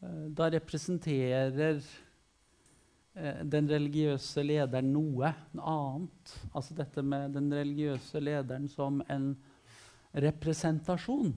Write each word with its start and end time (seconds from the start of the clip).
Eh, 0.00 0.26
da 0.36 0.48
representerer 0.50 1.80
eh, 3.14 3.40
den 3.44 3.68
religiøse 3.68 4.44
lederen 4.44 4.92
noe, 4.94 5.32
noe 5.56 5.74
annet. 5.76 6.36
Altså 6.54 6.76
dette 6.78 7.04
med 7.04 7.34
den 7.36 7.50
religiøse 7.52 8.22
lederen 8.22 8.68
som 8.72 9.02
en 9.08 9.34
representasjon, 10.16 11.34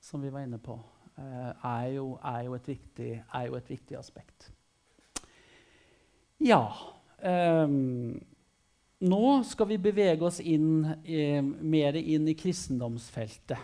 som 0.00 0.22
vi 0.22 0.30
var 0.30 0.46
inne 0.46 0.60
på, 0.62 0.78
eh, 1.18 1.50
er 1.50 1.88
jo, 1.96 2.12
er 2.22 2.44
jo, 2.46 2.54
et, 2.54 2.68
viktig, 2.68 3.10
er 3.34 3.48
jo 3.48 3.58
et 3.58 3.74
viktig 3.74 3.98
aspekt. 3.98 4.52
Ja 6.36 6.66
um, 7.24 8.12
Nå 9.06 9.20
skal 9.44 9.68
vi 9.70 9.76
bevege 9.80 10.24
oss 10.24 10.38
inn, 10.40 10.84
eh, 11.04 11.42
mer 11.44 11.96
inn 12.00 12.28
i 12.28 12.34
kristendomsfeltet. 12.36 13.60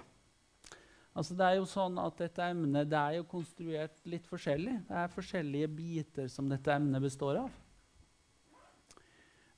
Altså 1.12 1.36
det 1.36 1.44
er 1.44 1.58
jo 1.58 1.66
sånn 1.68 1.98
at 2.00 2.20
Dette 2.22 2.46
emnet 2.54 2.88
det 2.88 3.00
er 3.00 3.18
jo 3.18 3.26
konstruert 3.28 3.98
litt 4.08 4.24
forskjellig. 4.28 4.78
Det 4.88 5.00
er 5.02 5.12
forskjellige 5.12 5.68
biter 5.76 6.30
som 6.32 6.48
dette 6.48 6.72
emnet 6.72 7.04
består 7.04 7.42
av. 7.42 7.50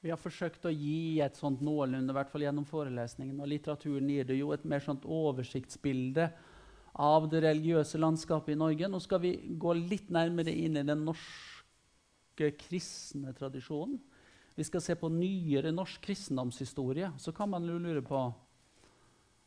Vi 0.05 0.11
har 0.12 0.21
forsøkt 0.21 0.67
å 0.69 0.73
gi 0.75 1.23
et 1.25 1.39
sånt 1.39 1.62
noenlunde, 1.65 2.12
i 2.12 2.17
hvert 2.19 2.29
fall 2.29 2.43
gjennom 2.45 2.67
forelesningen. 2.69 3.39
Og 3.41 3.48
litteraturen 3.48 4.11
gir 4.12 4.27
det 4.29 4.37
jo 4.37 4.51
et 4.53 4.67
mer 4.69 4.83
sånt 4.85 5.07
oversiktsbilde 5.09 6.27
av 7.01 7.29
det 7.33 7.41
religiøse 7.47 7.98
landskapet 8.03 8.53
i 8.53 8.59
Norge. 8.61 8.91
Nå 8.91 9.01
skal 9.01 9.23
vi 9.23 9.33
gå 9.57 9.73
litt 9.79 10.12
nærmere 10.12 10.53
inn 10.53 10.77
i 10.77 10.84
den 10.84 11.07
norske 11.07 12.51
kristne 12.67 13.33
tradisjonen. 13.39 13.97
Vi 14.55 14.67
skal 14.69 14.84
se 14.84 14.95
på 14.98 15.09
nyere 15.11 15.73
norsk 15.75 16.05
kristendomshistorie. 16.05 17.15
Så 17.17 17.33
kan 17.33 17.48
man 17.51 17.65
lure 17.65 18.05
på 18.05 18.27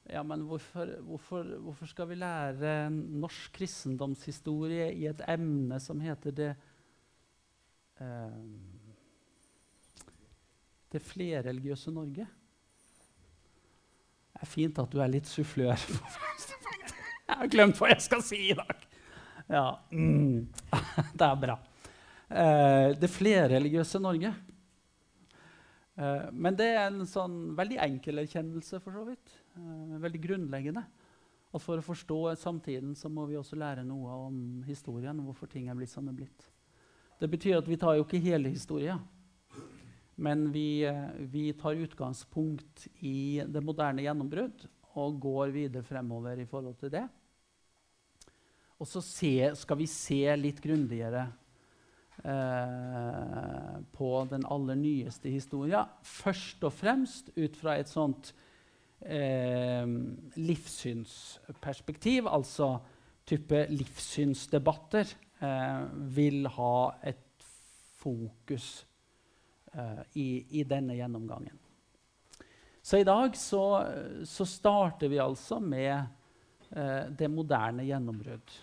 ja, 0.08 0.24
men 0.24 0.46
hvorfor, 0.48 0.90
hvorfor, 1.04 1.44
hvorfor, 1.60 1.90
skal 1.92 2.08
vi 2.08 2.16
lære 2.16 2.90
norsk 2.92 3.52
kristendomshistorie 3.58 4.88
i 4.96 5.06
et 5.10 5.22
emne 5.28 5.80
som 5.84 6.00
heter 6.00 6.36
det 6.36 6.50
eh, 8.00 8.42
Det 10.92 11.02
flerreligiøse 11.04 11.92
Norge? 11.92 12.28
Det 14.31 14.46
er 14.46 14.52
fint 14.52 14.80
at 14.80 14.92
du 14.94 15.02
er 15.04 15.12
litt 15.12 15.28
sufflør. 15.28 15.76
jeg 17.28 17.40
har 17.42 17.50
glemt 17.52 17.80
hva 17.81 17.90
jeg 17.92 18.06
skal 18.06 18.24
si 18.24 18.40
i 18.52 18.56
dag. 18.56 18.86
Ja, 19.48 19.66
mm. 19.92 20.48
det 21.20 21.28
er 21.28 21.42
bra. 21.42 21.58
Eh, 22.28 22.94
det 23.00 23.09
flerreligiøse 23.12 24.00
Norge. 24.03 24.31
Eh, 25.98 26.30
men 26.31 26.56
det 26.59 26.70
er 26.76 26.86
en 26.86 27.03
sånn 27.09 27.38
veldig 27.58 27.81
enkel 27.88 28.24
erkjennelse, 28.24 28.80
for 28.84 28.96
så 28.96 29.03
vidt. 29.08 29.36
Uh, 29.58 29.97
veldig 30.02 30.22
grunnleggende. 30.23 30.86
At 31.47 31.63
for 31.63 31.80
å 31.80 31.86
forstå 31.86 32.19
samtiden 32.38 32.94
så 32.97 33.09
må 33.09 33.25
vi 33.30 33.38
også 33.39 33.58
lære 33.58 33.86
noe 33.88 34.16
om 34.27 34.39
historien. 34.67 35.19
hvorfor 35.25 35.50
ting 35.50 35.69
er 35.69 35.75
blitt 35.75 35.91
som 35.94 36.05
det 36.05 36.13
er 36.13 36.22
blitt. 36.23 36.50
Det 37.17 37.30
betyr 37.30 37.58
at 37.58 37.67
vi 37.67 37.78
tar 37.78 37.97
jo 37.97 38.05
ikke 38.05 38.22
hele 38.22 38.50
historien. 38.53 39.00
Men 40.16 40.52
vi, 40.53 40.85
uh, 40.85 41.13
vi 41.17 41.52
tar 41.53 41.78
utgangspunkt 41.78 42.88
i 43.02 43.41
det 43.45 43.63
moderne 43.63 44.05
gjennombrudd 44.05 44.67
og 44.97 45.19
går 45.22 45.53
videre 45.53 45.85
fremover 45.85 46.39
i 46.41 46.45
forhold 46.50 46.78
til 46.80 46.94
det. 46.94 47.05
Og 48.78 48.85
så 48.85 49.02
se, 49.02 49.33
skal 49.58 49.80
vi 49.80 49.88
se 49.89 50.22
litt 50.38 50.59
grundigere 50.61 51.23
eh, 52.23 53.78
på 53.97 54.09
den 54.30 54.45
aller 54.45 54.78
nyeste 54.78 55.31
historien. 55.33 55.89
Først 56.05 56.63
og 56.67 56.75
fremst 56.78 57.31
ut 57.38 57.58
fra 57.58 57.78
et 57.81 57.89
sånt 57.89 58.33
eh, 59.06 59.88
livssynsperspektiv, 60.36 62.28
altså 62.28 62.78
type 63.28 63.66
livssynsdebatter, 63.70 65.14
eh, 65.42 65.88
vil 66.16 66.48
ha 66.58 66.92
et 67.03 67.48
fokus 67.98 68.88
eh, 69.73 70.03
i, 70.16 70.59
i, 70.59 70.64
denne 70.64 70.95
gjennomgangen. 70.95 71.59
Så 72.81 73.02
i 73.02 73.08
dag 73.08 73.35
så, 73.35 73.63
så 74.24 74.46
starter 74.47 75.12
vi 75.12 75.19
altså 75.19 75.59
med 75.59 75.97
eh, 76.72 77.12
det 77.19 77.28
moderne 77.31 77.84
gjennombrudd. 77.84 78.56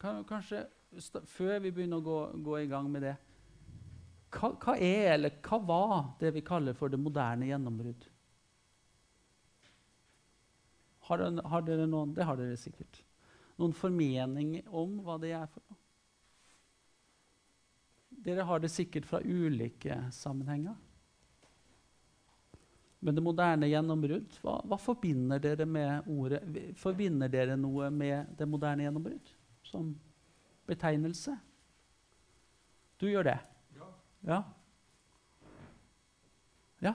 Kanskje 0.00 0.66
før 1.28 1.58
vi 1.62 1.70
begynner 1.72 2.00
å 2.00 2.04
gå, 2.04 2.20
gå 2.44 2.58
i 2.60 2.70
gang 2.70 2.88
med 2.90 3.04
det 3.06 3.16
hva, 4.30 4.52
hva, 4.62 4.76
er, 4.78 5.14
eller 5.16 5.38
hva 5.42 5.58
var 5.66 5.96
det 6.20 6.32
vi 6.36 6.42
kaller 6.46 6.76
for 6.78 6.92
det 6.92 7.00
moderne 7.02 7.48
gjennombrudd? 7.48 8.06
Har 11.10 11.24
har 11.52 11.62
dere 11.66 11.88
noen 11.90 12.14
Det 12.14 12.26
har 12.26 12.38
dere 12.38 12.58
sikkert. 12.58 13.02
Noen 13.60 13.74
formening 13.76 14.60
om 14.70 15.00
hva 15.04 15.18
det 15.20 15.34
er 15.36 15.48
for 15.50 15.64
noe? 15.66 15.76
Dere 18.20 18.44
har 18.44 18.60
det 18.60 18.70
sikkert 18.72 19.08
fra 19.08 19.20
ulike 19.24 19.96
sammenhenger. 20.12 20.76
Men 23.00 23.16
det 23.16 23.24
moderne 23.24 23.68
gjennombrudd, 23.68 24.34
hva, 24.44 24.58
hva, 24.68 24.76
forbinder 24.76 25.40
dere 25.40 25.64
med 25.64 26.08
ordet? 26.12 26.40
Forbinder 26.76 27.32
dere 27.32 27.56
noe 27.56 27.88
med 27.92 28.34
det 28.36 28.48
moderne 28.48 28.84
gjennombrudd 28.84 29.30
som 29.64 29.94
betegnelse? 30.68 31.36
Du 33.00 33.08
gjør 33.08 33.24
det? 33.30 33.38
Ja. 33.78 33.88
Ja. 34.28 34.40
ja. 36.84 36.94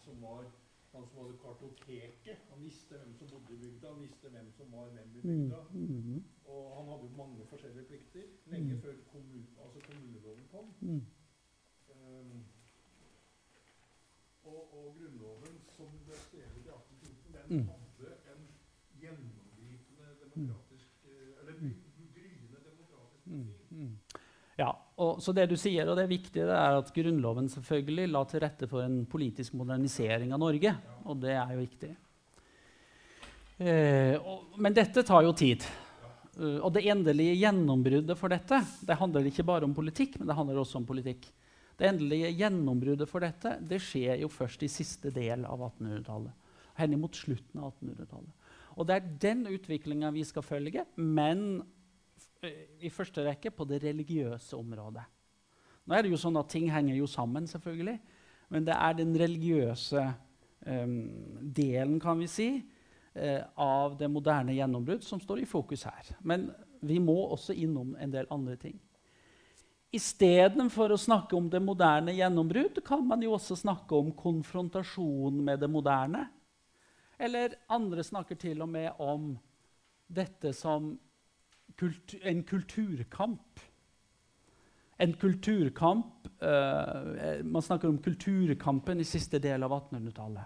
som 0.11 0.21
var 0.27 0.51
han 0.91 1.07
som 1.07 1.17
hadde 1.17 1.37
kartoteket. 1.43 2.37
Han 2.49 2.63
visste 2.63 2.97
hvem 2.97 3.13
som 3.17 3.27
bodde 3.31 3.53
i 3.53 3.59
bygda, 3.63 3.93
han 3.93 4.01
visste 4.01 4.29
hvem 4.29 4.51
som 4.57 4.71
var 4.71 4.89
hvem 4.95 5.15
i 5.15 5.21
bygda. 5.21 5.59
Mm. 5.71 5.87
mm. 5.87 6.23
Og 6.45 6.63
han 6.77 6.89
hadde 6.91 7.05
jo 7.07 7.17
mange 7.17 7.45
forskjellige 7.51 7.85
plikter 7.91 8.25
lenge 8.53 8.73
mm. 8.73 8.81
før 8.81 8.95
kommun, 9.11 9.45
altså 9.63 9.79
kommuneloven 9.87 10.47
kom. 10.51 10.73
Mm. 10.81 11.05
Um, 11.95 12.43
og, 14.43 14.61
og, 14.77 14.95
Grunnloven, 14.97 15.55
som 15.75 15.85
ble 16.05 16.17
skrevet 16.25 16.59
i 16.59 16.67
1814, 16.67 17.33
den 17.49 17.61
mm. 17.61 17.67
hadde 17.71 18.15
en 18.33 18.43
gjennomgripende 18.99 20.07
demokratisk 20.23 21.05
eh, 21.05 21.39
Eller 21.39 21.53
ja, 24.57 24.71
og, 25.01 25.21
så 25.23 25.33
det 25.33 25.47
du 25.49 25.57
sier, 25.57 25.87
og 25.89 25.97
det 25.97 26.05
er 26.05 26.11
viktig, 26.11 26.43
det 26.45 26.55
er 26.55 26.77
at 26.77 26.89
Grunnloven 26.93 27.49
selvfølgelig 27.49 28.09
la 28.11 28.21
til 28.29 28.43
rette 28.43 28.67
for 28.69 28.85
en 28.85 29.01
politisk 29.09 29.55
modernisering 29.57 30.33
av 30.35 30.41
Norge. 30.43 30.73
Og 31.09 31.17
det 31.23 31.33
er 31.33 31.53
jo 31.55 31.61
viktig. 31.63 31.91
Eh, 33.61 34.15
og, 34.17 34.59
men 34.61 34.75
dette 34.77 35.03
tar 35.05 35.25
jo 35.25 35.33
tid. 35.37 35.65
Uh, 36.37 36.61
og 36.63 36.69
det 36.75 36.85
endelige 36.87 37.35
gjennombruddet 37.41 38.15
for 38.15 38.31
dette 38.31 38.61
det 38.87 38.95
handler 38.95 39.25
ikke 39.27 39.45
bare 39.47 39.67
om 39.67 39.73
politikk, 39.75 40.15
men 40.19 40.29
det 40.29 40.37
handler 40.37 40.61
også 40.61 40.79
om 40.79 40.87
politikk. 40.87 41.27
Det 41.77 41.89
endelige 41.89 42.31
gjennombruddet 42.37 43.09
for 43.09 43.25
dette 43.25 43.57
det 43.67 43.81
skjer 43.83 44.21
jo 44.21 44.29
først 44.31 44.63
i 44.63 44.69
siste 44.71 45.11
del 45.13 45.47
av 45.49 45.65
1800-tallet. 45.71 46.37
Henimot 46.77 47.17
slutten 47.17 47.61
av 47.61 47.73
1800-tallet. 47.73 48.37
Og 48.79 48.87
det 48.87 48.95
er 48.95 49.09
den 49.25 49.43
utviklinga 49.51 50.13
vi 50.15 50.23
skal 50.27 50.45
følge, 50.45 50.85
men 50.95 51.61
i 52.41 52.89
første 52.89 53.23
rekke 53.25 53.51
på 53.53 53.65
det 53.69 53.81
religiøse 53.83 54.57
området. 54.57 55.03
Nå 55.85 55.95
er 55.95 56.05
det 56.05 56.11
jo 56.13 56.19
sånn 56.21 56.39
at 56.39 56.49
Ting 56.49 56.69
henger 56.71 56.95
jo 56.97 57.07
sammen, 57.09 57.47
selvfølgelig. 57.49 57.97
Men 58.51 58.67
det 58.67 58.75
er 58.75 58.97
den 58.97 59.13
religiøse 59.17 60.03
um, 60.67 60.95
delen 61.55 61.99
kan 62.01 62.19
vi 62.19 62.29
si, 62.29 62.49
uh, 63.15 63.41
av 63.55 63.97
det 63.99 64.09
moderne 64.11 64.55
gjennombrudd 64.57 65.05
som 65.05 65.21
står 65.21 65.43
i 65.43 65.49
fokus 65.49 65.85
her. 65.87 66.13
Men 66.21 66.49
vi 66.81 66.97
må 67.01 67.15
også 67.29 67.53
innom 67.53 67.93
en 68.01 68.13
del 68.13 68.29
andre 68.33 68.57
ting. 68.59 68.79
Istedenfor 69.91 70.93
å 70.95 70.99
snakke 70.99 71.35
om 71.35 71.49
det 71.51 71.59
moderne 71.63 72.13
gjennombrudd 72.15 72.79
kan 72.87 73.03
man 73.07 73.23
jo 73.25 73.33
også 73.35 73.57
snakke 73.59 73.97
om 73.97 74.13
konfrontasjon 74.15 75.41
med 75.43 75.59
det 75.61 75.69
moderne. 75.69 76.25
Eller 77.21 77.57
andre 77.69 78.03
snakker 78.05 78.39
til 78.39 78.63
og 78.63 78.71
med 78.71 78.95
om 79.03 79.33
dette 80.11 80.55
som 80.55 80.93
kultur, 81.77 82.19
en 82.23 82.43
kulturkamp. 82.43 83.59
en 84.97 85.13
kulturkamp 85.13 86.27
uh, 86.43 87.43
Man 87.43 87.61
snakker 87.61 87.87
om 87.87 87.97
kulturkampen 87.97 88.99
i 88.99 89.03
siste 89.03 89.39
del 89.39 89.63
av 89.63 89.71
1800-tallet. 89.71 90.43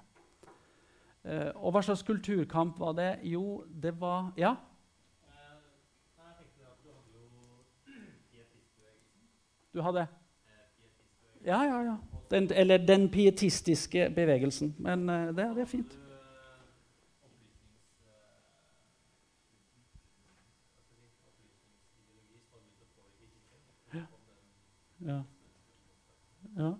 Uh, 1.25 1.51
og 1.55 1.73
hva 1.73 1.81
slags 1.81 2.03
kulturkamp 2.03 2.79
var 2.79 2.93
det? 2.93 3.19
Jo, 3.23 3.63
det 3.67 3.99
var 3.99 4.31
Ja? 4.37 4.55
Du 9.75 9.81
hadde? 9.81 10.07
Ja, 11.45 11.63
ja, 11.65 11.81
ja. 11.83 11.97
Den, 12.31 12.47
eller 12.51 12.77
den 12.77 13.09
pietistiske 13.11 14.09
bevegelsen. 14.15 14.75
Men 14.79 15.09
uh, 15.09 15.27
det, 15.35 15.49
det, 15.55 15.61
er 15.61 15.65
fint. 15.65 15.97
Ja. 25.05 25.21
ja. 26.57 26.73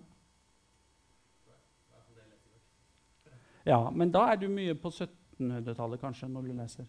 Ja, 3.66 3.80
men 3.90 4.12
da 4.14 4.28
er 4.30 4.38
du 4.38 4.46
mye 4.50 4.76
på 4.78 4.92
1700-tallet 4.94 6.02
kanskje, 6.02 6.28
når 6.30 6.46
du 6.46 6.52
leser. 6.54 6.86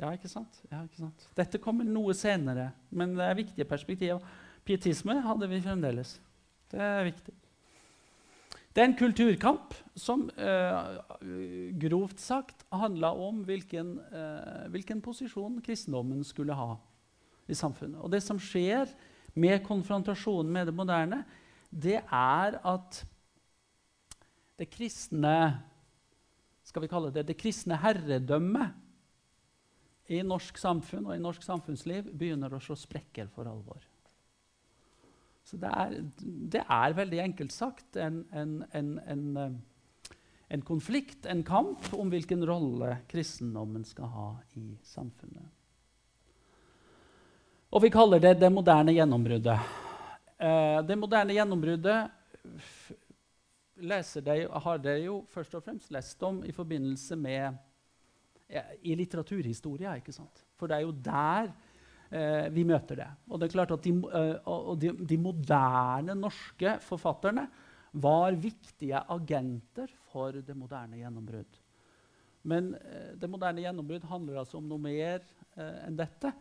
Ja, 0.00 0.10
ikke 0.10 0.28
sant? 0.28 0.58
ja, 0.70 0.82
ikke 0.84 1.04
sant? 1.04 1.28
Dette 1.38 1.60
kommer 1.62 1.86
noe 1.86 2.12
senere, 2.18 2.72
men 2.90 3.14
det 3.16 3.24
er 3.24 3.38
viktige 3.38 3.68
perspektiver. 3.68 4.20
Pietisme 4.66 5.20
hadde 5.24 5.48
vi 5.48 5.62
fremdeles. 5.64 6.18
Det 6.72 6.82
er 6.82 7.06
viktig. 7.06 7.34
Det 8.74 8.82
er 8.82 8.88
en 8.88 8.96
kulturkamp 8.98 9.74
som 9.94 10.24
eh, 10.34 10.96
grovt 11.78 12.18
sagt 12.18 12.64
handla 12.74 13.12
om 13.14 13.44
hvilken, 13.46 13.94
eh, 14.10 14.64
hvilken, 14.74 14.98
posisjon 15.04 15.60
kristendommen 15.62 16.24
skulle 16.26 16.56
ha 16.58 16.72
i 17.48 17.56
samfunnet. 17.56 18.00
Og 18.00 18.10
det 18.12 18.22
som 18.24 18.40
skjer 18.40 18.90
med 19.34 19.64
konfrontasjonen 19.66 20.52
med 20.52 20.70
det 20.70 20.76
moderne, 20.76 21.24
det 21.70 21.98
er 22.02 22.58
at 22.62 23.00
det 24.58 24.70
kristne 24.70 25.36
skal 26.64 26.84
vi 26.84 26.90
kalle 26.90 27.12
det, 27.12 27.26
det 27.28 27.36
kristne 27.38 27.76
herredømmet 27.82 28.68
i 30.14 30.20
norsk 30.24 30.58
samfunn 30.60 31.06
og 31.08 31.16
i 31.16 31.22
norsk 31.22 31.44
samfunnsliv 31.44 32.10
begynner 32.12 32.52
å 32.52 32.60
slå 32.62 32.76
sprekker 32.78 33.28
for 33.32 33.48
alvor. 33.48 33.82
Så 35.44 35.58
det 35.60 35.70
er, 35.70 35.96
det 36.54 36.62
er 36.62 36.96
veldig 36.96 37.20
enkelt 37.26 37.52
sagt 37.52 37.98
en, 38.00 38.22
en, 38.32 38.54
en, 38.72 39.24
en, 40.48 40.62
konflikt, 40.64 41.26
en 41.28 41.44
kamp, 41.44 41.90
om 41.92 42.12
hvilken 42.12 42.44
rolle 42.48 42.96
kristendommen 43.10 43.84
skal 43.84 44.08
ha 44.12 44.28
i 44.60 44.70
samfunnet. 44.88 45.52
Og 47.74 47.82
vi 47.82 47.90
kaller 47.90 48.20
det 48.22 48.36
det 48.38 48.52
moderne 48.54 48.92
gjennombruddet. 48.94 49.70
Eh, 50.38 50.76
det 50.86 50.94
moderne 50.94 51.34
gjennombruddet 51.34 52.10
det, 53.74 54.36
har 54.46 54.78
dere 54.78 55.00
jo 55.02 55.16
først 55.26 55.56
og 55.58 55.64
fremst 55.66 55.90
lest 55.90 56.22
om 56.22 56.38
i 56.46 56.54
forbindelse 56.54 57.18
med 57.18 57.58
i 58.86 58.94
litteraturhistoria. 58.94 59.96
ikke 59.98 60.14
sant? 60.14 60.44
For 60.54 60.70
det 60.70 60.76
er 60.76 60.86
jo 60.86 60.94
der 60.94 61.50
eh, 62.14 62.46
vi 62.54 62.62
møter 62.62 63.02
det. 63.02 63.10
Og 63.26 63.40
det 63.40 63.48
er 63.48 63.56
klart 63.56 63.74
at 63.74 63.82
de, 63.82 63.96
eh, 64.06 64.54
de, 64.78 64.94
de, 64.94 65.18
moderne 65.18 66.14
norske 66.14 66.78
forfatterne 66.78 67.48
var 67.90 68.38
viktige 68.38 69.02
agenter 69.02 69.90
for 70.12 70.30
det 70.30 70.54
moderne 70.54 71.02
gjennombrudd. 71.02 71.62
Men 72.44 72.74
uh, 72.76 73.14
det 73.16 73.30
moderne 73.30 73.62
gjennombrudd 73.64 74.02
handler 74.04 74.42
altså 74.42 74.58
om 74.58 74.66
noe 74.68 74.82
mer 74.82 75.22
uh, 75.56 75.86
enn 75.86 75.96
dette. 75.96 76.34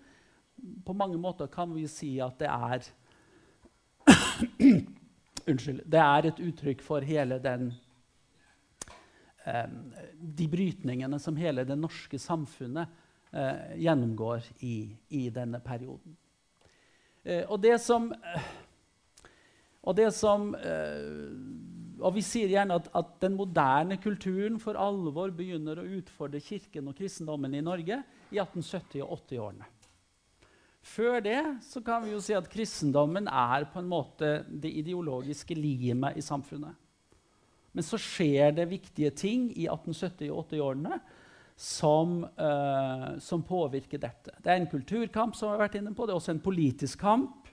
På 0.86 0.94
mange 0.94 1.18
måter 1.18 1.48
kan 1.52 1.74
vi 1.76 1.88
si 1.92 2.16
at 2.24 2.38
det 2.40 2.50
er 2.50 2.86
Unnskyld. 5.50 5.82
Det 5.92 6.00
er 6.00 6.28
et 6.30 6.40
uttrykk 6.40 6.82
for 6.84 7.04
hele 7.04 7.40
den 7.44 7.74
de 9.44 10.48
brytningene 10.48 11.18
som 11.20 11.36
hele 11.36 11.66
det 11.68 11.76
norske 11.76 12.20
samfunnet 12.20 12.88
eh, 13.36 13.74
gjennomgår 13.84 14.46
i, 14.64 14.88
i, 15.10 15.26
denne 15.36 15.60
perioden. 15.60 16.16
Eh, 17.24 17.44
og 17.44 17.60
det 17.60 17.76
som 17.84 18.14
Og 19.84 19.96
det 19.96 20.14
som 20.16 20.54
og 22.04 22.16
Vi 22.16 22.22
sier 22.24 22.52
gjerne 22.52 22.78
at, 22.80 22.88
at, 22.96 23.12
den 23.22 23.36
moderne 23.36 23.98
kulturen 24.02 24.60
for 24.60 24.80
alvor 24.80 25.32
begynner 25.36 25.80
å 25.80 25.86
utfordre 26.00 26.40
kirken 26.44 26.88
og 26.88 26.98
kristendommen 26.98 27.54
i 27.56 27.62
Norge 27.64 28.02
i 28.32 28.40
1870- 28.40 29.04
og 29.04 29.20
80-årene. 29.24 29.68
Før 30.84 31.22
det 31.24 31.40
så 31.64 31.80
kan 31.84 32.04
vi 32.04 32.12
jo 32.12 32.22
si 32.22 32.36
at 32.36 32.50
kristendommen 32.52 33.30
er 33.32 33.70
på 33.72 33.80
en 33.80 33.88
måte 33.88 34.42
det 34.48 34.72
ideologiske 34.84 35.56
limet 35.56 36.20
i 36.20 36.24
samfunnet. 36.24 36.76
Men 37.74 37.86
så 37.88 37.98
skjer 37.98 38.52
det 38.54 38.70
viktige 38.70 39.14
ting 39.16 39.48
i 39.56 39.66
1870- 39.72 40.30
og 40.30 40.44
80-årene 40.52 41.00
som, 41.56 42.20
uh, 42.26 43.08
som, 43.24 43.46
påvirker 43.48 44.02
dette. 44.02 44.36
Det 44.44 44.52
er 44.52 44.60
en 44.60 44.70
kulturkamp, 44.70 45.38
som 45.38 45.50
vi 45.50 45.56
har 45.56 45.64
vært 45.64 45.80
inne 45.80 45.94
på. 45.96 46.06
Det 46.06 46.14
er 46.14 46.20
også 46.20 46.36
en 46.36 46.44
politisk 46.44 47.02
kamp. 47.02 47.50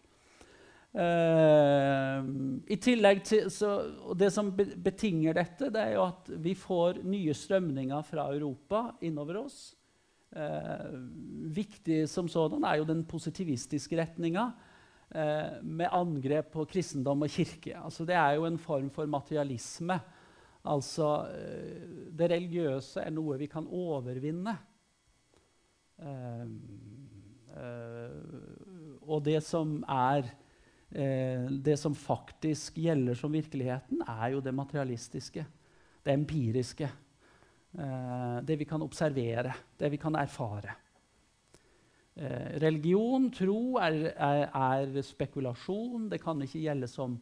Uh, 0.91 2.27
i 2.67 2.77
tillegg 2.83 3.23
til, 3.23 3.47
så, 3.55 3.77
Det 4.19 4.33
som 4.35 4.51
betinger 4.59 5.39
dette, 5.39 5.71
det 5.71 5.85
er 5.85 5.95
jo 5.95 6.09
at 6.09 6.33
vi 6.43 6.57
får 6.59 7.05
nye 7.07 7.37
strømninger 7.37 8.03
fra 8.09 8.27
Europa 8.35 8.89
innover 9.07 9.45
oss. 9.45 9.61
Uh, 10.31 10.93
viktig 11.51 12.05
som 12.09 12.29
sådan 12.31 12.63
er 12.65 12.79
jo 12.79 12.85
den 12.87 13.05
positivistiske 13.05 13.97
retninga 13.99 14.45
eh, 15.15 15.63
med 15.63 15.91
angrep 15.93 16.53
på 16.55 16.65
kristendom 16.71 17.27
og 17.27 17.33
kirke. 17.33 17.75
Altså, 17.79 18.07
det 18.07 18.15
er 18.15 18.39
jo 18.39 18.47
en 18.47 18.59
form 18.59 18.91
for 18.95 19.07
materialisme. 19.11 19.99
Altså, 20.65 21.09
eh, 21.35 22.11
det 22.19 22.31
religiøse 22.31 23.03
er 23.03 23.15
noe 23.15 23.39
vi 23.41 23.49
kan 23.51 23.67
overvinne. 23.67 24.57
Eh, 26.01 26.47
eh 27.57 28.69
og 29.11 29.25
det 29.25 29.41
som 29.43 29.81
er 29.89 30.29
eh, 30.93 31.49
Det 31.51 31.79
som 31.79 31.95
faktisk 31.95 32.77
gjelder 32.79 33.15
som 33.15 33.33
virkeligheten, 33.33 34.03
er 34.07 34.29
jo 34.29 34.41
det 34.41 34.55
materialistiske. 34.55 35.47
Det 36.05 36.13
empiriske. 36.13 36.89
Eh, 37.79 38.39
det 38.43 38.57
vi 38.57 38.65
kan 38.65 38.83
observere, 38.83 39.55
det 39.79 39.91
vi 39.93 39.99
kan 40.01 40.17
erfare. 40.19 40.75
Eh, 42.15 42.59
religion, 42.61 43.31
tro, 43.31 43.79
er, 43.79 44.11
er, 44.17 44.49
er, 44.51 45.03
spekulasjon. 45.07 46.09
Det 46.11 46.19
kan 46.23 46.43
ikke 46.43 46.65
gjelde 46.65 46.89
som 46.91 47.15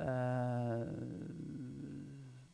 eh, 0.00 0.86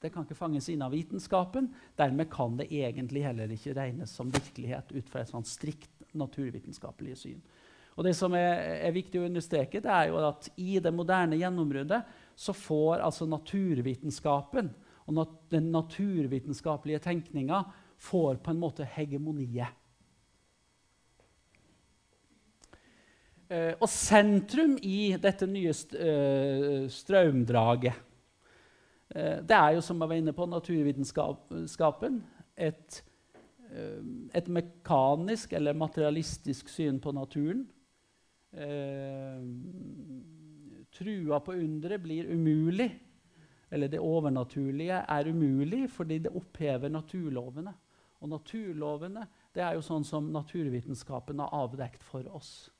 Det 0.01 0.11
kan 0.11 0.25
ikke 0.25 0.39
fanges 0.39 0.69
inn 0.73 0.83
av 0.83 0.91
vitenskapen. 0.97 1.71
Dermed 1.97 2.31
kan 2.33 2.59
det 2.59 2.71
egentlig 2.73 3.23
heller 3.25 3.53
ikke 3.53 3.77
regnes 3.79 4.11
som 4.17 4.33
virkelighet 4.33 4.91
ut 4.97 5.09
fra 5.13 5.23
et 5.23 5.31
sånn 5.31 5.47
strikt 5.47 6.07
naturvitenskapelig 6.17 7.19
syn. 7.21 7.41
Og 7.95 8.07
Det 8.07 8.15
som 8.17 8.33
er, 8.35 8.81
er, 8.81 8.95
viktig 8.97 9.21
å 9.21 9.27
understreke, 9.29 9.83
det 9.85 9.91
er 9.93 10.09
jo 10.09 10.19
at 10.25 10.49
i 10.57 10.79
det 10.83 10.93
moderne 10.95 11.37
gjennombruddet 11.37 12.03
så 12.35 12.55
får 12.57 13.05
altså 13.05 13.29
naturvitenskapen 13.29 14.71
og 15.11 15.17
nat 15.19 15.37
den 15.51 15.73
naturvitenskapelige 15.75 17.03
tenkninga 17.03 17.65
får 18.01 18.39
på 18.45 18.53
en 18.55 18.61
måte 18.63 18.87
hegemoniet. 18.87 19.77
Uh, 23.51 23.75
og 23.83 23.89
sentrum 23.91 24.77
i 24.87 25.17
dette 25.19 25.49
nye 25.51 25.73
uh, 25.75 26.85
strømdraget 26.87 27.97
uh, 29.11 29.39
Det 29.43 29.57
er 29.57 29.73
jo, 29.75 29.83
som 29.83 29.99
jeg 29.99 30.13
var 30.13 30.21
inne 30.21 30.35
på, 30.37 30.47
naturvitenskapen. 30.47 32.21
Et, 32.61 33.01
et 34.37 34.49
mekanisk 34.53 35.53
eller 35.57 35.75
materialistisk 35.79 36.69
syn 36.69 36.99
på 37.01 37.13
naturen. 37.17 37.63
trua 40.93 41.39
på 41.41 41.55
underet 41.55 42.03
blir 42.03 42.29
umulig. 42.35 42.91
Eller 43.71 43.89
det 43.89 44.03
overnaturlige 44.03 45.05
er 45.09 45.31
umulig 45.31 45.85
fordi 45.91 46.19
det 46.25 46.35
opphever 46.35 46.91
naturlovene. 46.91 47.73
Og 48.21 48.29
naturlovene 48.29 49.27
det 49.55 49.63
er 49.65 49.77
jo 49.79 49.85
sånn 49.85 50.05
som 50.07 50.29
naturvitenskapen 50.35 51.41
har 51.43 51.55
avdekt 51.63 52.05
for 52.07 52.27
oss 52.35 52.71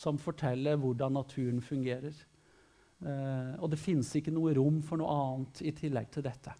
som 0.00 0.18
forteller 0.20 0.78
hvordan 0.80 1.18
naturen 1.18 1.60
fungerer. 1.62 2.14
Eh, 3.00 3.54
og 3.60 3.70
det 3.72 3.80
fins 3.80 4.12
ikke 4.16 4.32
noe 4.34 4.54
rom 4.56 4.80
for 4.84 5.00
noe 5.00 5.12
annet 5.12 5.62
i 5.66 5.72
tillegg 5.76 6.10
til 6.14 6.24
dette. 6.24 6.54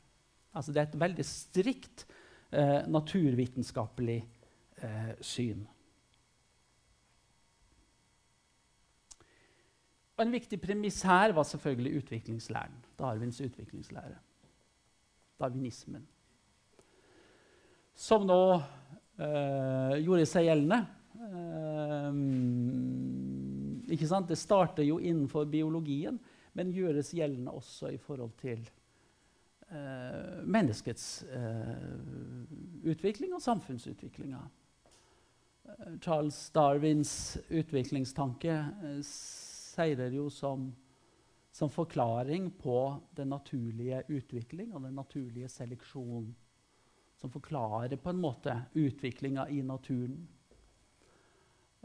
Altså, 0.57 0.75
det 0.75 0.83
er 0.83 0.89
et 0.89 1.01
veldig 1.01 1.27
strikt 1.27 2.07
eh, 2.51 2.81
naturvitenskapelig 2.91 4.19
eh, 4.83 5.13
syn. 5.25 5.67
Og 10.21 10.27
En 10.27 10.35
viktig 10.37 10.61
premiss 10.61 11.01
her 11.09 11.33
var 11.33 11.49
selvfølgelig 11.49 12.03
utviklingslæren. 12.03 12.75
Darwins 12.99 13.41
utviklingslære. 13.41 14.19
Darwinismen. 15.41 16.05
Som 17.97 18.27
nå 18.29 18.43
gjorde 19.17 20.27
seg 20.29 20.45
gjeldende 20.49 20.85
Um, 21.21 22.17
ikke 23.91 24.07
sant? 24.09 24.29
Det 24.31 24.39
starter 24.39 24.83
jo 24.87 24.99
innenfor 24.99 25.45
biologien, 25.51 26.21
men 26.57 26.73
gjøres 26.75 27.13
gjeldende 27.15 27.53
også 27.55 27.93
i 27.95 27.99
forhold 28.01 28.33
til 28.41 28.71
uh, 29.71 30.41
menneskets 30.47 31.25
uh, 31.35 32.87
utvikling 32.91 33.35
og 33.35 33.43
samfunnsutviklinga. 33.43 34.39
Charles 36.03 36.51
Darwins 36.51 37.39
utviklingstanke 37.51 38.65
seiler 39.81 40.13
jo 40.15 40.29
som, 40.33 40.69
som, 41.53 41.73
forklaring 41.73 42.51
på 42.61 42.79
den 43.17 43.33
naturlige 43.33 44.05
utvikling 44.09 44.75
og 44.75 44.85
den 44.85 44.99
naturlige 44.99 45.49
seleksjonen. 45.49 46.31
Som 47.21 47.33
forklarer 47.33 48.01
på 48.01 48.13
en 48.13 48.21
måte 48.21 48.55
utviklinga 48.81 49.45
i 49.53 49.61
naturen. 49.61 50.23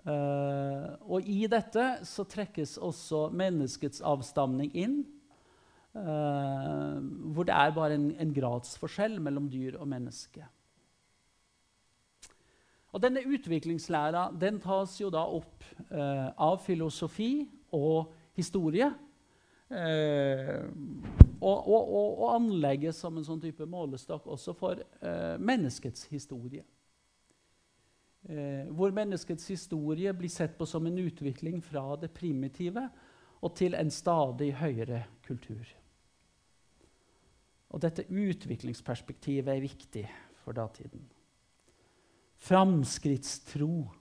Uh, 0.06 0.94
og 1.10 1.26
i 1.26 1.48
dette 1.50 1.84
så 2.06 2.24
trekkes 2.30 2.76
også 2.78 3.30
menneskets 3.36 4.04
avstamning 4.06 4.70
inn. 4.78 5.00
Uh, 5.96 7.00
hvor 7.34 7.48
det 7.48 7.56
er 7.56 7.74
bare 7.76 7.96
en, 7.98 8.10
en, 8.20 8.34
gradsforskjell 8.36 9.18
mellom 9.24 9.48
dyr 9.50 9.80
og 9.80 9.88
menneske. 9.88 10.46
Og 12.96 13.02
Denne 13.04 13.26
utviklingslæra 13.28 14.30
den 14.40 14.62
tas 14.64 14.94
jo 15.02 15.10
da 15.12 15.26
opp 15.28 15.66
uh, 15.90 16.32
av 16.32 16.62
filosofi 16.64 17.48
og 17.76 18.14
historie. 18.38 18.88
Og, 19.66 21.42
og, 21.42 21.80
og, 21.82 22.10
og, 22.22 22.26
anlegges 22.36 23.00
som 23.02 23.16
en 23.18 23.26
sånn 23.26 23.42
type 23.42 23.66
målestokk 23.68 24.28
også 24.36 24.54
for 24.58 24.82
menneskets 25.42 26.06
historie. 26.12 26.64
Eh, 28.26 28.66
hvor 28.74 28.90
menneskets 28.90 29.46
historie 29.54 30.10
blir 30.18 30.32
sett 30.34 30.56
på 30.58 30.66
som 30.66 30.86
en 30.90 30.98
utvikling 30.98 31.60
fra 31.62 31.94
det 32.02 32.10
primitive 32.16 32.88
og 33.46 33.52
til 33.54 33.78
en 33.78 33.92
stadig 33.94 34.50
høyere 34.58 35.04
kultur. 35.28 35.68
Og 37.70 37.84
dette 37.84 38.08
utviklingsperspektivet 38.10 39.52
er 39.54 39.62
viktig 39.62 40.06
for 40.42 40.58
datiden. 40.58 41.04
Framskrittstro. 42.42 43.92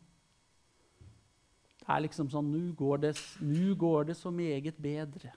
Det 1.85 1.93
er 1.93 2.05
liksom 2.07 2.31
sånn 2.33 2.49
Nå 2.49 2.73
går, 2.79 3.11
går 3.77 4.05
det 4.09 4.17
så 4.17 4.31
meget 4.33 4.77
bedre. 4.81 5.35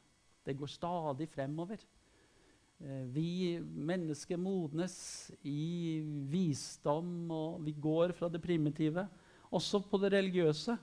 Det 0.47 0.55
går 0.55 0.69
stadig 0.71 1.27
fremover. 1.27 1.81
Eh, 2.79 3.03
vi 3.11 3.59
mennesker 3.59 4.39
modnes 4.39 4.95
i 5.43 5.99
visdom, 6.31 7.31
og 7.31 7.65
vi 7.65 7.73
går 7.75 8.15
fra 8.15 8.29
det 8.31 8.39
primitive, 8.41 9.03
også 9.51 9.81
på 9.89 9.99
det 9.99 10.13
religiøse. 10.15 10.77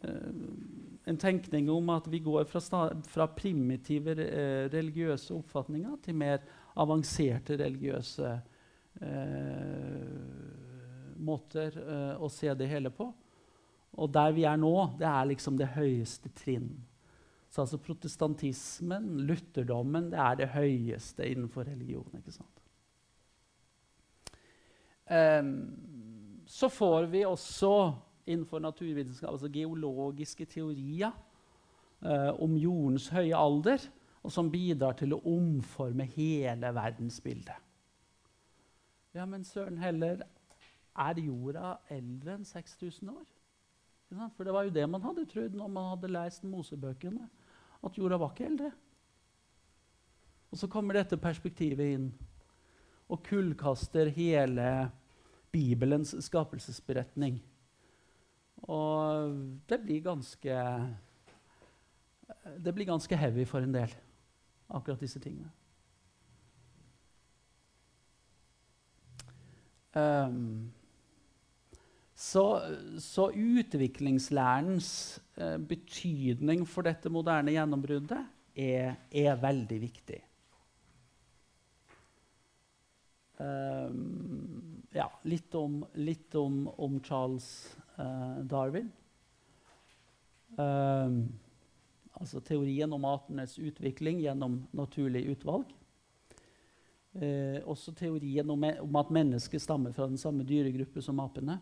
Eh, 0.00 0.30
en 1.04 1.18
tenkning 1.18 1.70
om 1.70 1.90
at 1.90 2.06
vi 2.06 2.20
går 2.22 2.44
fra, 2.46 2.60
fra 3.10 3.26
primitive 3.26 4.14
eh, 4.22 4.68
religiøse 4.70 5.34
oppfatninger 5.34 5.98
til 6.04 6.14
mer 6.14 6.44
avanserte 6.78 7.58
religiøse 7.58 8.30
eh, 9.02 10.06
måter 11.22 11.76
å 12.18 12.28
se 12.32 12.54
det 12.58 12.66
hele 12.70 12.90
på. 12.94 13.10
Og 13.92 14.08
der 14.14 14.32
vi 14.32 14.46
er 14.48 14.56
nå, 14.56 14.74
det 14.98 15.06
er 15.08 15.28
liksom 15.28 15.58
det 15.58 15.68
høyeste 15.74 16.30
trinn. 16.36 16.70
Så 17.52 17.60
altså 17.60 17.76
protestantismen, 17.76 19.20
lutherdommen, 19.28 20.08
det 20.12 20.18
er 20.18 20.38
det 20.40 20.52
høyeste 20.54 21.26
innenfor 21.28 21.68
religion. 21.68 22.08
ikke 22.16 22.32
sant? 22.32 22.62
Um, 25.12 25.50
så 26.46 26.68
får 26.72 27.10
vi 27.12 27.26
også 27.28 27.92
innenfor 28.26 28.58
naturvitenskap 28.58 29.34
altså 29.34 29.50
geologiske 29.52 30.44
teorier 30.44 31.12
uh, 32.00 32.32
om 32.40 32.56
jordens 32.56 33.10
høye 33.12 33.36
alder, 33.36 33.84
og 34.22 34.32
som 34.32 34.48
bidrar 34.50 34.96
til 34.96 35.12
å 35.12 35.20
omforme 35.26 36.06
hele 36.14 36.70
verdensbildet. 36.72 37.58
Ja, 39.12 39.26
men 39.26 39.44
søren 39.44 39.76
heller, 39.82 40.22
er 40.96 41.20
jorda 41.20 41.76
eldre 41.90 42.38
enn 42.38 42.44
6000 42.48 43.10
år? 43.12 43.24
For 44.36 44.44
det 44.44 44.52
var 44.54 44.66
jo 44.66 44.74
det 44.74 44.84
man 44.90 45.04
hadde 45.04 45.26
trodd 45.30 45.54
når 45.56 45.70
man 45.72 45.92
hadde 45.94 46.10
lest 46.12 46.44
Mosebøkene 46.44 47.28
at 47.82 47.98
jorda 47.98 48.18
var 48.20 48.32
ikke 48.34 48.46
eldre. 48.46 48.72
Og 50.52 50.60
så 50.60 50.68
kommer 50.70 50.98
dette 50.98 51.18
perspektivet 51.20 51.94
inn 51.96 52.10
og 53.12 53.22
kullkaster 53.26 54.10
hele 54.12 54.66
Bibelens 55.52 56.14
skapelsesberetning. 56.24 57.40
Og 58.62 59.32
det 59.68 59.80
blir 59.82 60.04
ganske 60.04 60.58
Det 62.64 62.74
blir 62.74 62.86
ganske 62.86 63.16
heavy 63.16 63.44
for 63.44 63.60
en 63.60 63.74
del, 63.74 63.90
akkurat 64.68 65.00
disse 65.00 65.20
tingene. 65.20 65.50
Um, 69.94 70.72
så, 72.22 72.44
så 73.02 73.30
utviklingslærens 73.34 74.90
eh, 75.36 75.56
betydning 75.58 76.62
for 76.70 76.86
dette 76.86 77.10
moderne 77.10 77.54
gjennombruddet 77.54 78.20
er, 78.54 78.94
er 79.10 79.40
veldig 79.42 79.78
viktig. 79.82 80.20
Um, 83.42 84.84
ja, 84.94 85.08
litt 85.26 85.54
om, 85.58 85.80
litt 85.98 86.34
om, 86.38 86.68
om 86.78 87.00
Charles 87.02 87.48
uh, 87.96 88.38
Darwin. 88.46 88.92
Um, 90.54 91.24
altså 92.12 92.42
teorien 92.44 92.92
om 92.92 93.08
artenes 93.08 93.56
utvikling 93.58 94.20
gjennom 94.22 94.60
naturlig 94.76 95.24
utvalg. 95.34 95.66
Uh, 97.18 97.58
også 97.66 97.96
teorien 97.98 98.46
om, 98.46 98.70
om, 98.86 99.02
at 99.02 99.10
mennesket 99.12 99.64
stammer 99.64 99.96
fra 99.96 100.06
den 100.06 100.20
samme 100.20 100.46
dyregruppe 100.46 101.02
som 101.02 101.18
apene. 101.24 101.58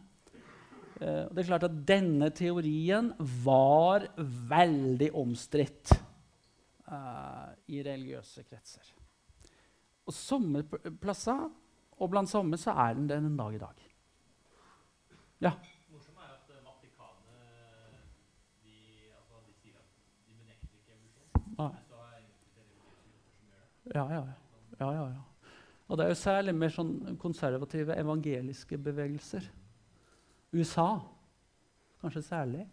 Uh, 1.00 1.30
det 1.32 1.42
er 1.42 1.48
klart 1.48 1.64
at 1.64 1.76
Denne 1.88 2.28
teorien 2.36 3.12
var 3.44 4.04
veldig 4.50 5.10
omstridt 5.16 5.94
uh, 6.90 7.48
i 7.72 7.80
religiøse 7.80 8.44
kretser. 8.44 8.84
Og 10.04 10.12
somme 10.12 10.64
plasser, 11.00 11.46
og 12.00 12.10
blant 12.12 12.28
somme 12.28 12.58
så 12.60 12.74
er 12.84 12.98
den 12.98 13.08
den 13.08 13.30
en 13.30 13.38
dag 13.38 13.54
i 13.56 13.62
dag. 13.62 13.86
Ja? 15.40 15.52
Ah. 21.60 21.72
Ja, 23.94 24.04
ja, 24.12 24.20
ja, 24.80 24.92
ja, 24.92 25.06
ja. 25.08 25.22
Og 25.88 25.98
det 25.98 26.04
er 26.04 26.12
jo 26.12 26.18
særlig 26.20 26.52
mer 26.54 26.70
sånn 26.72 27.16
konservative 27.20 27.96
evangeliske 27.98 28.78
bevegelser 28.78 29.48
USA, 30.52 30.98
kanskje 32.00 32.22
særlig, 32.26 32.66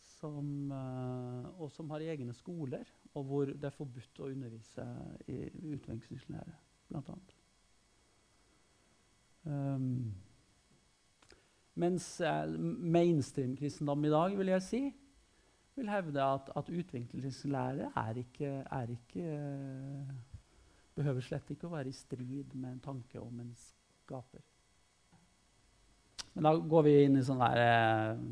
som, 0.00 0.70
uh, 0.72 1.60
og 1.60 1.70
som 1.72 1.90
har 1.90 2.02
egne 2.02 2.34
skoler, 2.34 2.84
og 3.14 3.24
hvor 3.24 3.44
det 3.52 3.68
er 3.68 3.76
forbudt 3.76 4.20
å 4.20 4.30
undervise 4.32 4.86
i 5.30 5.38
utvekslingslære, 5.74 6.54
bl.a. 6.88 7.16
Um, 9.44 10.14
mens 11.76 12.06
uh, 12.24 12.48
mainstream-kristendom 12.96 14.06
i 14.08 14.12
dag 14.14 14.38
vil 14.38 14.52
jeg 14.54 14.64
si, 14.64 14.82
vil 15.74 15.90
hevde 15.90 16.22
at, 16.22 16.50
at 16.56 16.70
utviklingslære 16.70 17.90
er 18.00 18.22
ikke, 18.22 18.50
er 18.62 18.94
ikke 18.94 19.28
uh, 19.28 20.14
behøver 20.94 21.26
slett 21.26 21.50
ikke 21.54 21.68
å 21.68 21.74
være 21.74 21.90
i 21.90 21.96
strid 21.96 22.54
med 22.54 22.76
en 22.76 22.82
tanke 22.82 23.20
om 23.20 23.40
en 23.42 23.54
skaper. 23.58 24.42
Men 26.34 26.48
da 26.48 26.54
går 26.58 26.86
vi 26.86 26.94
inn 27.04 27.18
i 27.18 27.24
sånne 27.24 27.50
der, 27.54 28.14
eh, 28.14 28.22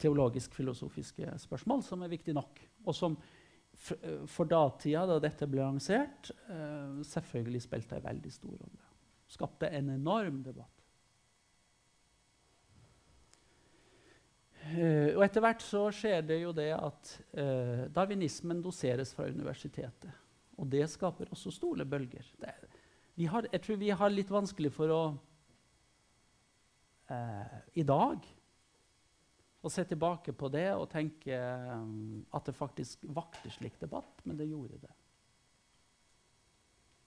teologisk-filosofiske 0.00 1.34
spørsmål 1.40 1.82
som 1.84 2.04
er 2.04 2.12
viktige 2.12 2.36
nok. 2.36 2.60
Og 2.86 2.96
som 2.96 3.16
eh, 3.16 4.24
for 4.30 4.48
datida, 4.48 5.04
da 5.08 5.18
dette 5.20 5.48
ble 5.50 5.60
lansert, 5.60 6.30
eh, 6.48 7.02
selvfølgelig 7.04 7.62
spilte 7.64 7.98
en 7.98 8.08
veldig 8.08 8.32
stor 8.32 8.56
rolle. 8.56 8.88
Skapte 9.28 9.68
en 9.68 9.92
enorm 9.96 10.42
debatt. 10.46 10.72
Og 14.66 15.20
etter 15.22 15.42
hvert 15.44 15.62
så 15.62 15.84
skjer 15.94 16.24
det 16.26 16.40
jo 16.40 16.50
det 16.50 16.72
at 16.74 17.10
darwinismen 17.94 18.58
doseres 18.64 19.12
fra 19.14 19.28
universitetet. 19.30 20.10
Og 20.58 20.66
det 20.72 20.88
skaper 20.90 21.30
også 21.30 21.52
store 21.54 21.86
bølger. 21.86 22.26
Det, 22.40 23.28
har, 23.30 23.46
jeg 23.52 23.62
tror 23.62 23.78
vi 23.78 23.92
har 23.94 24.10
litt 24.10 24.32
vanskelig 24.34 24.72
for 24.74 24.90
å 24.90 25.00
eh, 27.12 27.56
i 27.80 27.84
dag. 27.86 28.26
Og 29.66 29.72
se 29.72 29.82
tilbake 29.88 30.34
på 30.36 30.50
det 30.52 30.68
og 30.76 30.88
tenke 30.92 31.34
um, 31.74 32.22
at 32.34 32.46
det 32.46 32.54
faktisk 32.54 33.06
vakte 33.16 33.50
slik 33.50 33.80
debatt, 33.80 34.20
men 34.24 34.38
det 34.38 34.46
gjorde 34.46 34.78
det. 34.78 34.92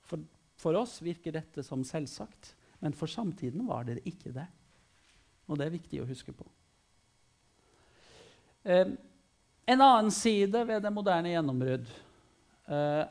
For, 0.09 0.23
for, 0.59 0.79
oss 0.81 0.97
virker 1.05 1.35
dette 1.35 1.63
som 1.63 1.85
selvsagt, 1.87 2.55
men 2.83 2.95
for 2.97 3.11
samtiden 3.11 3.67
var 3.69 3.85
det 3.87 4.01
ikke 4.09 4.33
det. 4.35 4.47
Og 5.47 5.59
det 5.59 5.67
er 5.67 5.77
viktig 5.77 6.01
å 6.01 6.09
huske 6.09 6.33
på. 6.35 6.47
Eh, 8.67 8.91
en 9.69 9.81
annen 9.85 10.11
side 10.11 10.65
ved 10.65 10.83
det 10.83 10.91
moderne 10.91 11.31
gjennombrudd 11.31 11.87
eh, 12.73 13.03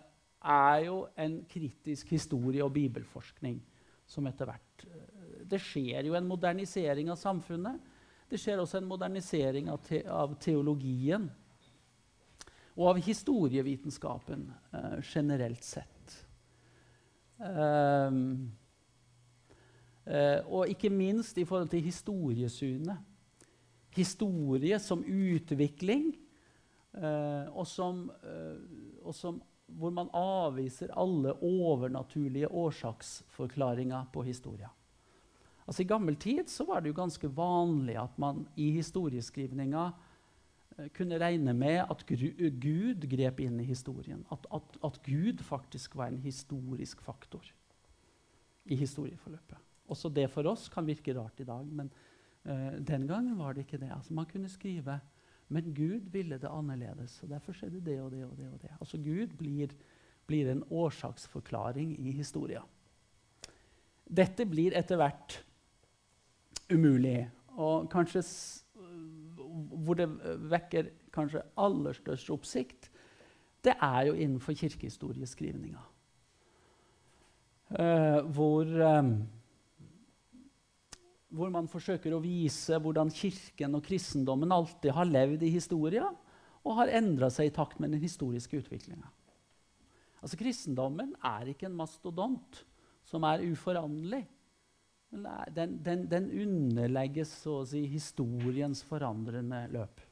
er 0.42 0.78
jo 0.84 1.04
en 1.16 1.38
kritisk 1.50 2.10
historie- 2.12 2.64
og 2.64 2.74
bibelforskning 2.74 3.60
som 4.08 4.26
etter 4.28 4.50
hvert 4.50 4.84
eh, 4.88 4.97
Det 5.48 5.60
skjer 5.62 6.08
jo 6.08 6.16
en 6.18 6.28
modernisering 6.28 7.10
av 7.12 7.18
samfunnet. 7.20 7.80
Det 8.28 8.40
skjer 8.40 8.60
også 8.60 8.82
en 8.82 8.88
modernisering 8.88 9.70
av, 9.72 9.80
te 9.86 10.02
av 10.04 10.34
teologien 10.42 11.30
og 12.78 12.92
av 12.92 13.00
historievitenskapen 13.02 14.44
eh, 14.70 14.98
generelt 15.02 15.64
sett. 15.66 16.14
Um, 17.38 18.52
eh, 20.06 20.38
og 20.46 20.70
ikke 20.70 20.90
minst 20.90 21.38
i 21.38 21.46
forhold 21.48 21.72
til 21.72 21.82
historiesynet. 21.82 23.02
Historie 23.98 24.78
som 24.78 25.02
utvikling, 25.02 26.12
eh, 26.94 27.50
og, 27.50 27.64
som, 27.66 28.04
uh, 28.22 29.02
og 29.02 29.16
som, 29.16 29.40
hvor 29.66 29.90
man 29.90 30.12
avviser 30.14 30.92
alle 30.94 31.34
overnaturlige 31.42 32.46
årsaksforklaringer 32.46 34.06
på 34.12 34.22
historia. 34.28 34.70
Altså 35.68 35.84
I 35.84 35.88
gammel 35.90 36.16
tid 36.16 36.48
så 36.48 36.64
var 36.64 36.80
det 36.80 36.92
jo 36.92 36.96
ganske 36.96 37.28
vanlig 37.36 37.98
at 38.00 38.14
man 38.20 38.46
i 38.56 38.70
historieskrivninga 38.78 39.90
kunne 40.94 41.18
regne 41.20 41.52
med 41.58 41.82
at 41.82 42.04
Gud 42.08 43.04
grep 43.10 43.40
inn 43.42 43.58
i 43.60 43.66
historien. 43.68 44.22
At, 44.32 44.46
at, 44.54 44.78
at, 44.86 45.00
Gud 45.04 45.42
faktisk 45.44 45.96
var 45.98 46.12
en 46.12 46.20
historisk 46.22 47.02
faktor 47.04 47.44
i 48.64 48.78
historieforløpet. 48.78 49.58
Også 49.90 50.08
det 50.12 50.28
for 50.30 50.46
oss 50.48 50.68
kan 50.72 50.86
virke 50.86 51.16
rart 51.16 51.40
i 51.42 51.48
dag, 51.48 51.66
men 51.66 51.90
uh, 52.46 52.78
den 52.78 53.08
gangen 53.08 53.36
var 53.40 53.56
det 53.56 53.66
ikke 53.66 53.80
det. 53.80 53.90
Altså, 53.92 54.14
man 54.14 54.28
kunne 54.30 54.48
skrive 54.52 55.00
men 55.48 55.72
Gud 55.74 56.10
ville 56.12 56.36
det 56.36 56.48
annerledes, 56.52 57.22
og 57.24 57.30
derfor 57.32 57.56
skjedde 57.56 57.80
det 57.84 57.96
og 58.02 58.10
det 58.12 58.24
og 58.26 58.34
det. 58.36 58.48
og 58.52 58.58
det. 58.62 58.70
Altså 58.80 58.98
Gud 59.00 59.32
blir, 59.38 59.72
blir 60.28 60.50
en 60.52 60.64
årsaksforklaring 60.68 61.94
i 61.96 62.12
historia. 62.12 62.60
Dette 64.04 64.44
blir 64.48 64.76
etter 64.76 65.00
hvert 65.00 65.38
umulig. 66.72 67.30
Og 67.58 67.88
kanskje 67.90 68.22
hvor 69.84 69.98
det 69.98 70.08
vekker 70.50 70.90
kanskje 71.14 71.42
aller 71.58 71.96
størst 71.96 72.30
oppsikt, 72.30 72.90
det 73.64 73.74
er 73.82 74.06
jo 74.08 74.14
innenfor 74.14 74.54
kirkehistorieskrivninga. 74.58 75.80
Uh, 77.68 78.24
hvor, 78.32 78.64
um, 78.64 79.10
hvor 81.28 81.50
man 81.52 81.68
forsøker 81.68 82.14
å 82.16 82.22
vise 82.24 82.78
hvordan 82.80 83.10
Kirken 83.12 83.76
og 83.76 83.84
kristendommen 83.84 84.54
alltid 84.54 84.94
har 84.96 85.10
levd 85.10 85.44
i 85.44 85.52
historia 85.52 86.06
og 86.64 86.78
har 86.78 86.94
endra 86.96 87.28
seg 87.32 87.50
i 87.50 87.54
takt 87.54 87.76
med 87.82 87.92
den 87.92 88.00
historiske 88.00 88.62
utviklinga. 88.62 89.10
Altså, 90.22 90.38
kristendommen 90.40 91.12
er 91.24 91.52
ikke 91.52 91.68
en 91.68 91.76
mastodont 91.78 92.62
som 93.08 93.24
er 93.28 93.44
uforanderlig. 93.44 94.24
Den, 95.10 95.78
den, 95.84 96.04
den, 96.10 96.26
underlegges 96.42 97.30
så 97.42 97.62
å 97.62 97.66
si 97.68 97.80
historiens 97.88 98.82
forandrende 98.84 99.62
løp. 99.72 100.02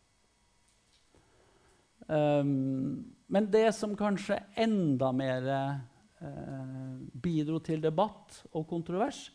Um, 2.07 3.03
men 3.29 3.49
det 3.53 3.67
som 3.77 3.97
kanskje 3.99 4.39
enda 4.57 5.11
mer 5.13 5.49
uh, 5.51 6.97
bidro 7.13 7.61
til 7.61 7.83
debatt 7.85 8.41
og 8.55 8.65
kontrovers, 8.71 9.27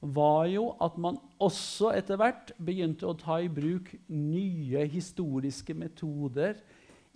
var 0.00 0.46
jo 0.50 0.70
at 0.82 0.98
man 0.98 1.18
også 1.42 1.90
etter 1.98 2.18
hvert 2.18 2.52
begynte 2.62 3.06
å 3.06 3.16
ta 3.18 3.40
i 3.42 3.50
bruk 3.50 3.90
nye 4.14 4.84
historiske 4.90 5.74
metoder 5.74 6.60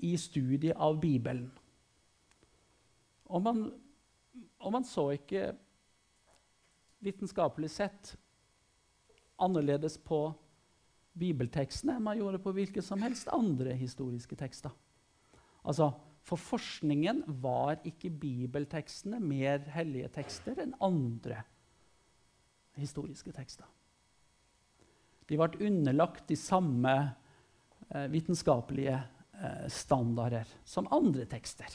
i 0.03 0.17
studiet 0.19 0.79
av 0.79 0.99
Bibelen. 1.03 1.47
Og 3.31 3.43
man, 3.43 3.69
og 4.59 4.75
man 4.75 4.87
så 4.87 5.13
ikke 5.15 5.53
vitenskapelig 7.03 7.71
sett 7.71 8.15
annerledes 9.43 9.99
på 9.99 10.25
bibeltekstene 11.19 11.99
enn 11.99 12.07
man 12.07 12.19
gjorde 12.21 12.41
på 12.43 12.55
hvilke 12.57 12.83
som 12.85 13.03
helst 13.05 13.31
andre 13.33 13.75
historiske 13.77 14.39
tekster. 14.39 14.73
Altså, 15.63 15.93
For 16.23 16.39
forskningen 16.39 17.25
var 17.43 17.81
ikke 17.83 18.13
bibeltekstene 18.15 19.19
mer 19.19 19.65
hellige 19.75 20.07
tekster 20.15 20.61
enn 20.63 20.77
andre 20.79 21.41
historiske 22.79 23.33
tekster. 23.35 23.67
De 25.27 25.39
ble 25.41 25.67
underlagt 25.67 26.29
de 26.31 26.39
samme 26.39 26.93
eh, 27.91 28.07
vitenskapelige 28.13 28.95
eh, 28.95 29.67
standarder 29.67 30.47
som 30.63 30.87
andre 30.95 31.27
tekster. 31.27 31.75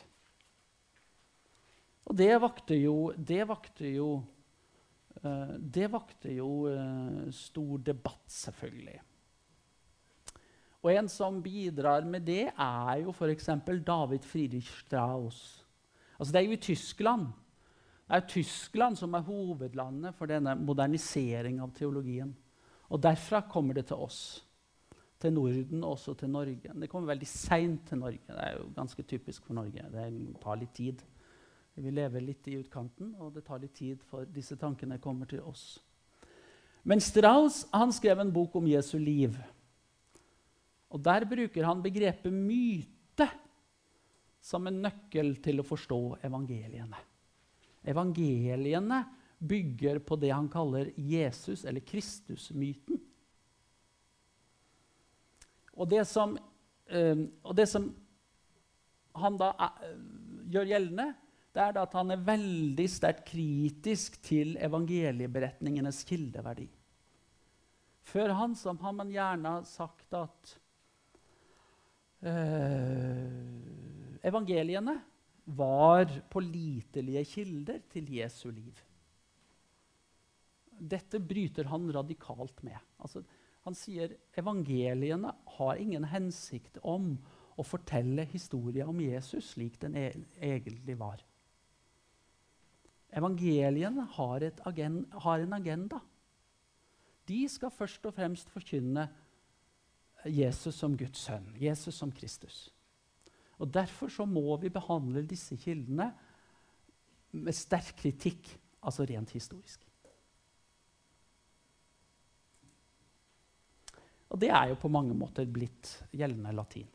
Og 2.08 2.16
det 2.16 2.32
vakte 2.40 2.80
jo, 2.80 3.12
det 3.18 3.44
vakte 3.50 3.92
jo 3.92 4.10
det 5.24 5.88
vakte 5.90 6.32
jo 6.36 6.68
uh, 6.70 7.28
stor 7.34 7.80
debatt, 7.82 8.26
selvfølgelig. 8.30 9.00
Og 10.86 10.94
en 10.94 11.10
som 11.10 11.42
bidrar 11.44 12.06
med 12.08 12.24
det, 12.28 12.46
er 12.54 13.02
jo 13.02 13.12
f.eks. 13.12 13.50
David 13.86 14.24
Friedrich 14.24 14.70
Strauss. 14.84 15.66
Altså, 16.20 16.32
det 16.32 16.40
er 16.40 16.46
jo 16.46 16.56
i 16.56 16.62
Tyskland. 16.64 17.28
Det 18.08 18.16
er 18.16 18.28
Tyskland 18.30 18.96
som 18.96 19.14
er 19.18 19.26
hovedlandet 19.28 20.16
for 20.16 20.30
denne 20.32 20.54
modernisering 20.56 21.60
av 21.60 21.74
teologien. 21.76 22.32
Og 22.88 23.02
derfra 23.04 23.42
kommer 23.52 23.76
det 23.76 23.90
til 23.90 24.00
oss. 24.00 24.22
Til 25.20 25.34
Norden 25.34 25.84
og 25.84 25.98
også 25.98 26.14
til 26.14 26.30
Norge. 26.30 26.72
Det 26.72 26.90
kommer 26.90 27.12
veldig 27.12 27.28
seint 27.28 27.88
til 27.90 28.00
Norge. 28.00 28.24
Det 28.30 28.44
er 28.46 28.56
jo 28.56 28.70
ganske 28.76 29.04
typisk 29.04 29.44
for 29.44 29.58
Norge. 29.58 29.84
Det 29.92 30.08
tar 30.44 30.62
litt 30.62 30.76
tid. 30.78 31.02
Vi 31.78 31.92
lever 31.94 32.24
litt 32.26 32.48
i 32.50 32.56
utkanten, 32.58 33.12
og 33.22 33.36
det 33.36 33.44
tar 33.46 33.62
litt 33.62 33.76
tid 33.78 34.02
før 34.10 34.26
disse 34.34 34.58
tankene 34.58 34.98
kommer 35.02 35.30
til 35.30 35.44
oss. 35.46 35.78
Men 36.88 37.02
Strauss 37.04 37.66
han 37.70 37.92
skrev 37.94 38.24
en 38.24 38.32
bok 38.34 38.56
om 38.58 38.70
Jesu 38.70 38.96
liv. 38.98 39.36
Og 40.90 41.04
Der 41.04 41.26
bruker 41.30 41.68
han 41.68 41.84
begrepet 41.84 42.34
myte 42.34 43.28
som 44.42 44.66
en 44.70 44.80
nøkkel 44.86 45.36
til 45.44 45.62
å 45.62 45.68
forstå 45.68 46.00
evangeliene. 46.26 47.04
Evangeliene 47.88 49.04
bygger 49.38 50.00
på 50.00 50.18
det 50.18 50.32
han 50.34 50.50
kaller 50.50 50.90
Jesus- 50.96 51.66
eller 51.68 51.86
Kristusmyten. 51.86 53.00
Og 55.78 55.90
det 55.90 56.08
som, 56.08 56.38
øh, 56.90 57.28
og 57.44 57.56
det 57.56 57.70
som 57.70 57.96
han 59.16 59.38
da 59.38 59.52
øh, 59.60 60.00
gjør 60.50 60.72
gjeldende, 60.72 61.14
det 61.58 61.64
er 61.64 61.78
at 61.82 61.96
han 61.98 62.14
er 62.14 62.22
veldig 62.22 62.86
sterkt 62.92 63.24
kritisk 63.32 64.20
til 64.22 64.54
evangelieberetningenes 64.62 66.04
kildeverdi. 66.06 66.68
Før 68.08 68.36
han 68.38 68.54
som 68.56 68.78
har 68.84 68.94
man 68.96 69.10
gjerne 69.12 69.54
sagt 69.68 70.14
at 70.16 70.52
øh, 72.22 73.32
evangeliene 74.30 75.00
var 75.58 76.12
pålitelige 76.30 77.24
kilder 77.26 77.82
til 77.90 78.12
Jesu 78.20 78.52
liv. 78.52 78.84
Dette 80.78 81.20
bryter 81.20 81.72
han 81.72 81.90
radikalt 81.96 82.62
med. 82.64 82.78
Altså, 83.02 83.24
han 83.66 83.76
sier 83.76 84.14
evangeliene 84.38 85.34
har 85.58 85.82
ingen 85.82 86.06
hensikt 86.12 86.78
om 86.86 87.16
å 87.58 87.66
fortelle 87.66 88.28
historien 88.30 88.92
om 88.94 89.02
Jesus 89.02 89.56
slik 89.56 89.80
den 89.82 89.98
e 89.98 90.12
egentlig 90.38 91.00
var. 91.00 91.24
Evangeliene 93.16 94.04
har, 94.18 94.44
har, 95.24 95.40
en 95.40 95.54
agenda. 95.54 96.00
De 97.28 97.40
skal 97.50 97.72
først 97.72 98.06
og 98.06 98.16
fremst 98.16 98.50
forkynne 98.52 99.08
Jesus 100.28 100.76
som 100.76 100.96
Guds 100.98 101.24
sønn, 101.28 101.48
Jesus 101.60 101.96
som 101.96 102.12
Kristus. 102.12 102.68
Og 103.58 103.72
Derfor 103.74 104.12
så 104.12 104.26
må 104.26 104.58
vi 104.62 104.70
behandle 104.70 105.26
disse 105.28 105.58
kildene 105.58 106.12
med 107.38 107.56
sterk 107.56 107.96
kritikk, 108.00 108.50
altså 108.84 109.06
rent 109.08 109.32
historisk. 109.36 109.84
Og 114.28 114.40
det 114.42 114.52
er 114.52 114.74
jo 114.74 114.80
på 114.82 114.92
mange 114.92 115.16
måter 115.16 115.48
blitt 115.48 115.94
gjeldende 116.12 116.52
latin 116.56 116.90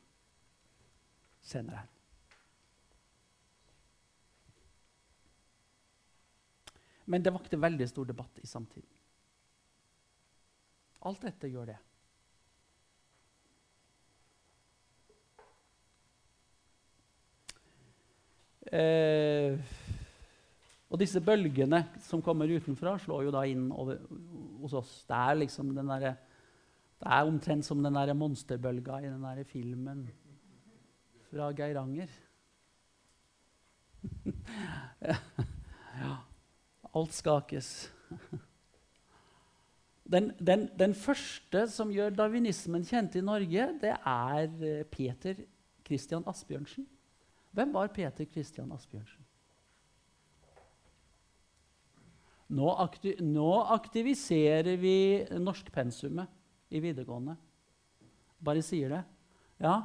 senere 1.43 1.83
her. 1.83 1.89
Men 7.11 7.23
det 7.23 7.33
vakte 7.35 7.59
veldig 7.61 7.89
stor 7.91 8.07
debatt 8.09 8.39
i 8.43 8.47
samtiden. 8.47 8.89
Alt 11.03 11.25
dette 11.27 11.51
gjør 11.51 11.73
det. 11.73 11.79
Eh, 18.73 19.59
og 20.93 21.01
disse 21.01 21.21
bølgene 21.25 21.83
som 22.05 22.23
kommer 22.25 22.51
utenfra, 22.53 22.95
slår 23.01 23.27
jo 23.27 23.35
da 23.35 23.43
inn 23.49 23.67
over, 23.75 23.99
hos 24.63 24.77
oss. 24.79 24.93
Det 25.09 25.19
er 25.19 25.41
liksom 25.43 25.75
derre 25.77 26.15
Det 27.03 27.11
er 27.11 27.27
omtrent 27.27 27.67
som 27.67 27.83
den 27.83 27.97
der 27.99 28.15
monsterbølga 28.15 29.01
i 29.03 29.09
den 29.11 29.25
der 29.27 29.45
filmen 29.45 30.05
fra 31.27 31.51
Geiranger. 31.51 32.11
ja. 36.03 36.17
Alt 36.95 37.15
skakes. 37.17 37.93
Den, 40.13 40.33
den, 40.39 40.67
den, 40.77 40.95
første 40.99 41.63
som 41.71 41.93
gjør 41.95 42.13
darwinismen 42.13 42.83
kjent 42.85 43.15
i 43.17 43.23
Norge, 43.25 43.69
det 43.81 43.93
er 43.95 44.49
eh, 44.67 44.83
Peter 44.91 45.39
Christian 45.87 46.27
Asbjørnsen. 46.29 46.85
Hvem 47.53 47.73
var 47.73 47.93
Peter 47.95 48.27
Christian 48.29 48.73
Asbjørnsen? 48.75 49.23
Nå, 52.53 52.69
akti 52.83 53.15
nå 53.25 53.49
aktiviserer 53.73 54.77
vi 54.77 55.25
norskpensumet 55.41 56.29
i 56.75 56.83
videregående. 56.85 57.39
Bare 58.43 58.61
sier 58.65 58.93
det. 58.93 59.03
Ja? 59.63 59.79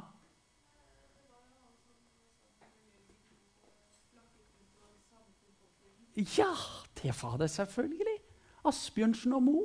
Ja, 6.36 6.50
det 7.02 7.14
fader, 7.14 7.46
selvfølgelig. 7.46 8.16
Asbjørnsen 8.68 9.32
og 9.36 9.42
Mo. 9.42 9.60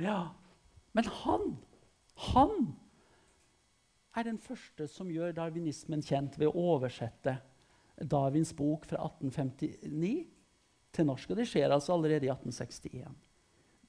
Ja. 0.00 0.28
Men 0.92 1.04
han, 1.04 1.56
han 2.32 2.54
er 4.16 4.26
den 4.28 4.38
første 4.40 4.88
som 4.88 5.10
gjør 5.12 5.34
darwinismen 5.36 6.04
kjent 6.04 6.38
ved 6.40 6.48
å 6.48 6.64
oversette 6.74 7.38
Darwins 8.10 8.52
bok 8.56 8.84
fra 8.88 9.00
1859 9.04 10.26
til 10.96 11.08
norsk. 11.08 11.32
Og 11.32 11.40
det 11.40 11.48
skjer 11.48 11.72
altså 11.72 11.94
allerede 11.96 12.28
i 12.28 12.32
1861. 12.32 13.12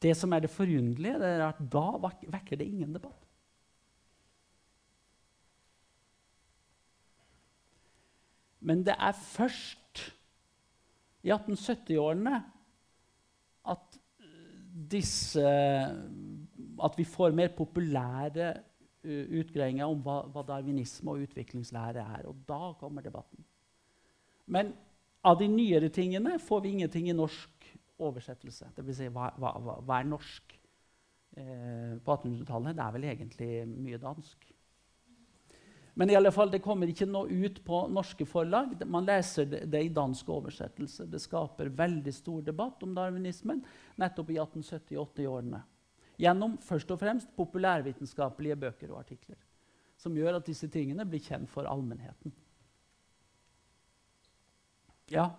Det 0.04 0.13
som 0.17 0.34
er 0.34 0.43
det 0.45 0.54
forunderlige, 0.54 1.19
det 1.19 1.32
er 1.32 1.47
at 1.47 1.62
da 1.73 1.88
vekker 2.04 2.60
det 2.60 2.67
ingen 2.67 2.93
debatt. 2.93 3.23
Men 8.67 8.84
det 8.86 8.95
er 9.00 9.15
først 9.15 9.87
i 11.27 11.33
1870-årene 11.33 12.39
at 13.67 13.99
disse 14.87 15.43
At 16.77 16.97
vi 16.97 17.03
får 17.09 17.33
mer 17.33 17.49
populære 17.57 18.51
uh, 18.53 19.25
utgreiinger 19.39 19.89
om 19.89 20.03
hva, 20.05 20.19
hva, 20.29 20.43
darwinisme 20.45 21.09
og 21.09 21.23
utviklingslære 21.25 22.03
er. 22.03 22.27
Og 22.29 22.43
da 22.47 22.73
kommer 22.77 23.01
debatten. 23.01 23.41
Men 24.45 24.69
av 25.25 25.39
de 25.39 25.47
nyere 25.49 25.89
tingene 25.89 26.37
får 26.39 26.61
vi 26.63 26.75
ingenting 26.75 27.09
i 27.09 27.17
norsk 27.17 27.65
oversettelse. 27.97 28.69
Det 28.75 28.85
vil 28.85 28.95
si, 28.95 29.09
hva, 29.09 29.31
hva, 29.41 29.55
hva 29.57 29.97
er 29.97 30.11
norsk 30.11 30.53
eh, 30.53 31.97
på 31.97 32.13
1800-tallet? 32.13 32.77
Det 32.77 32.85
er 32.85 32.95
vel 32.95 33.09
egentlig 33.09 33.51
mye 33.73 33.99
dansk. 34.01 34.45
Men 35.97 36.10
i 36.10 36.15
alle 36.15 36.29
fall, 36.31 36.51
det 36.53 36.60
kommer 36.62 36.91
ikke 36.91 37.07
noe 37.10 37.25
ut 37.25 37.63
på 37.65 37.77
norske 37.89 38.25
forlag. 38.29 38.75
Man 38.86 39.07
leser 39.07 39.47
det, 39.49 39.79
i 39.81 39.89
dansk 39.89 40.27
oversettelse. 40.29 41.07
Det 41.10 41.17
skaper 41.23 41.71
veldig 41.73 42.13
stor 42.13 42.43
debatt 42.45 42.86
om 42.86 42.93
darwinismen 42.93 43.63
nettopp 43.97 44.29
i 44.29 44.38
1870-80-årene. 44.38 45.63
Gjennom 46.21 46.53
først 46.62 46.93
og 46.93 47.01
fremst 47.01 47.33
populærvitenskapelige 47.38 48.60
bøker 48.62 48.93
og 48.93 49.01
artikler. 49.01 49.41
Som 49.97 50.13
gjør 50.13 50.38
at 50.38 50.45
disse 50.45 50.69
tingene 50.69 51.05
blir 51.10 51.25
kjent 51.25 51.49
for 51.49 51.65
allmennheten. 51.65 52.36
Ja? 55.10 55.31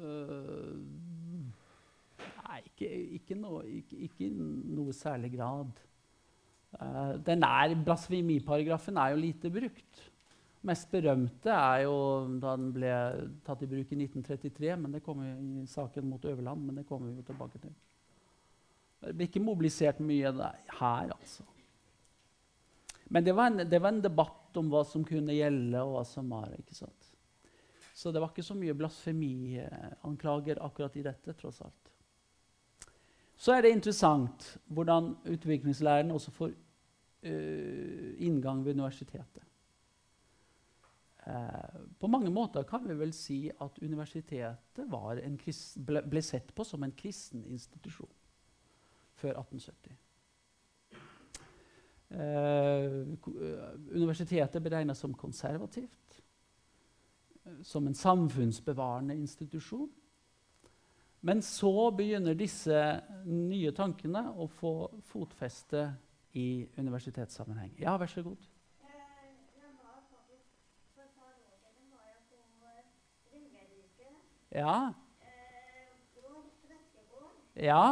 Uh, 0.00 0.80
nei, 2.48 2.60
ikke, 2.80 3.18
ikke, 3.18 3.36
noe, 3.36 3.64
ikke, 3.68 3.96
ikke, 4.08 4.28
noe 4.72 4.94
særlig 4.96 5.34
grad. 5.36 5.82
Uh, 6.70 7.18
den 7.26 7.44
er, 7.44 7.74
Blasfemiparagrafen 7.84 8.96
er 8.96 9.12
jo 9.12 9.20
lite 9.20 9.50
brukt. 9.52 10.06
Mest 10.62 10.90
berømte 10.92 11.52
er 11.52 11.84
jo 11.86 11.94
da 12.40 12.56
den 12.56 12.72
ble 12.74 12.90
tatt 13.46 13.62
i 13.64 13.68
bruk 13.68 13.92
i 13.92 14.00
1933, 14.02 14.74
men 14.76 14.92
det 14.96 15.04
kommer 15.04 15.30
i 15.30 15.64
saken 15.68 16.08
mot 16.08 16.24
Øverland. 16.24 16.66
Men 16.66 16.80
det 16.80 16.86
kommer 16.88 17.08
vi 17.08 17.20
jo 17.20 17.28
tilbake 17.28 17.60
til. 17.62 17.72
Det 19.00 19.14
ble 19.16 19.28
ikke 19.28 19.40
mobilisert 19.44 20.02
mye 20.04 20.32
her, 20.32 21.14
altså. 21.14 21.46
Men 23.10 23.24
det 23.24 23.32
var, 23.34 23.50
en, 23.50 23.64
det 23.66 23.80
var, 23.80 23.94
en, 23.94 24.02
debatt 24.04 24.56
om 24.60 24.68
hva 24.70 24.84
som 24.86 25.02
kunne 25.04 25.34
gjelde, 25.34 25.80
og 25.80 25.96
hva 25.96 26.04
som 26.06 26.28
var. 26.30 26.52
ikke 26.58 26.76
sant? 26.76 27.08
Så 27.96 28.12
det 28.12 28.20
var 28.22 28.30
ikke 28.30 28.44
så 28.46 28.54
mye 28.54 28.76
blasfemianklager 28.76 30.60
akkurat 30.62 30.96
i 30.96 31.06
dette, 31.08 31.34
tross 31.40 31.58
alt. 31.64 31.89
Så 33.40 33.54
er 33.56 33.64
det 33.64 33.72
interessant 33.72 34.58
hvordan 34.68 35.14
utviklingslæren 35.32 36.10
også 36.12 36.32
får 36.36 36.50
uh, 36.52 38.10
inngang 38.20 38.64
ved 38.64 38.74
universitetet. 38.76 39.46
Uh, 41.26 41.80
på 42.00 42.06
mange 42.06 42.30
måter 42.30 42.62
kan 42.68 42.84
vi 42.88 42.98
vel 42.98 43.12
si 43.16 43.50
at 43.50 43.80
universitetet 43.82 44.84
ble, 45.86 46.02
ble, 46.10 46.22
sett 46.22 46.52
på 46.54 46.64
som 46.64 46.84
en 46.84 46.92
kristen 46.96 47.44
institusjon 47.46 48.12
før 49.20 49.40
1870. 49.40 49.96
Uh, 52.10 53.16
universitetet 53.94 54.62
beregnes 54.62 54.98
som 54.98 55.14
konservativt 55.14 56.00
som 57.62 57.86
en 57.86 57.94
samfunnsbevarende 57.94 59.14
institusjon. 59.16 59.90
Men 61.20 61.42
så 61.44 61.90
begynner 61.92 62.36
disse 62.38 62.76
nye 63.28 63.72
tankene 63.76 64.22
å 64.40 64.46
få 64.48 64.72
fotfeste 65.10 65.90
i 66.32 66.64
universitetssammenheng. 66.78 67.74
Ja, 67.82 67.96
vær 68.00 68.08
så 68.08 68.24
god. 68.24 68.48
Ja. 74.50 74.92
Ja. 77.54 77.84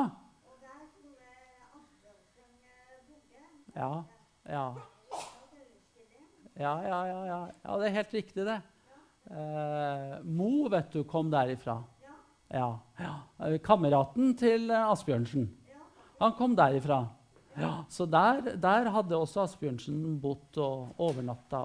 Ja. 3.74 4.04
Ja. 4.48 4.64
Ja, 6.58 6.72
ja, 6.82 7.06
ja, 7.06 7.50
ja. 7.62 7.76
det 7.78 7.86
er 7.86 7.94
helt 7.94 8.14
riktig, 8.16 8.46
det. 8.48 8.56
Eh, 9.30 10.16
Mo 10.24 10.66
vet 10.72 10.90
du, 10.90 11.04
kom 11.06 11.30
derifra. 11.30 11.76
Ja. 12.48 12.78
ja. 12.98 13.14
Eh, 13.46 13.58
kameraten 13.60 14.32
til 14.38 14.70
eh, 14.70 14.90
Asbjørnsen. 14.92 15.48
Han 16.18 16.34
kom 16.38 16.56
derifra. 16.58 17.04
Ja, 17.58 17.84
så 17.90 18.06
der, 18.06 18.54
der, 18.56 18.88
hadde 18.94 19.18
også 19.18 19.42
Asbjørnsen 19.42 20.18
bodd 20.22 20.58
og 20.62 21.00
overnatta. 21.02 21.60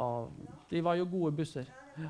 de 0.69 0.81
var 0.83 0.97
jo 0.97 1.05
gode 1.09 1.31
busser. 1.37 1.69
Ja, 1.97 2.09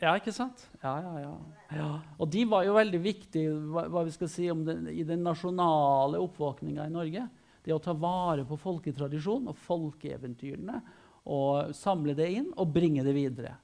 ja 0.00 0.14
ikke 0.16 0.32
sant? 0.32 0.68
Ja, 0.82 0.94
ja, 1.02 1.34
ja, 1.74 1.88
Og 2.18 2.30
de 2.30 2.44
var 2.48 2.64
jo 2.64 2.78
veldig 2.78 3.02
viktige 3.02 3.56
hva, 3.72 3.88
hva 3.90 4.04
vi 4.06 4.14
skal 4.14 4.30
si 4.30 4.46
den, 4.46 4.86
i 4.88 5.04
den 5.04 5.26
nasjonale 5.26 6.22
oppvåkninga 6.22 6.86
i 6.86 6.94
Norge. 6.94 7.26
Det 7.60 7.74
å 7.74 7.82
ta 7.82 7.92
vare 7.92 8.46
på 8.48 8.56
folketradisjonen 8.56 9.50
og 9.50 9.58
folkeeventyrene 9.66 10.80
og 11.30 11.74
samle 11.76 12.14
det 12.16 12.30
inn 12.38 12.48
og 12.56 12.70
bringe 12.72 13.04
det 13.04 13.12
videre. 13.12 13.58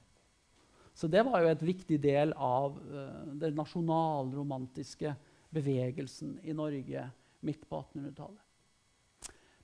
Så 0.97 1.09
det 1.11 1.21
var 1.27 1.43
jo 1.43 1.51
et 1.51 1.61
viktig 1.61 1.99
del 2.01 2.33
av 2.33 2.77
uh, 2.89 3.33
den 3.37 3.53
nasjonalromantiske 3.57 5.13
bevegelsen 5.53 6.39
i 6.41 6.55
Norge 6.57 7.03
midt 7.45 7.67
på 7.69 7.83
1800-tallet. 7.83 8.43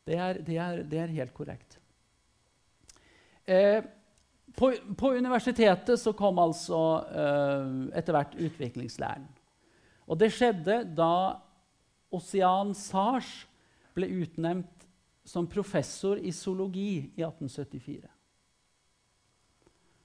Det, 0.04 0.18
det, 0.46 0.58
det, 0.92 1.00
er 1.00 1.16
helt 1.16 1.34
korrekt. 1.34 1.78
Eh, 3.46 3.84
på, 4.56 4.74
på, 5.00 5.14
universitetet 5.16 6.00
så 6.00 6.12
kom 6.16 6.42
altså 6.44 6.80
eh, 7.08 7.70
etter 8.00 8.16
hvert 8.16 8.36
utviklingslæren. 8.36 9.26
Og 10.04 10.20
det 10.20 10.34
skjedde 10.36 10.82
da 10.96 11.40
Ossian 12.14 12.76
Sars 12.78 13.32
ble 13.96 14.12
utnevnt 14.22 14.88
som 15.24 15.48
professor 15.48 16.20
i 16.20 16.36
zoologi 16.36 17.14
i 17.16 17.24
1874. 17.24 18.13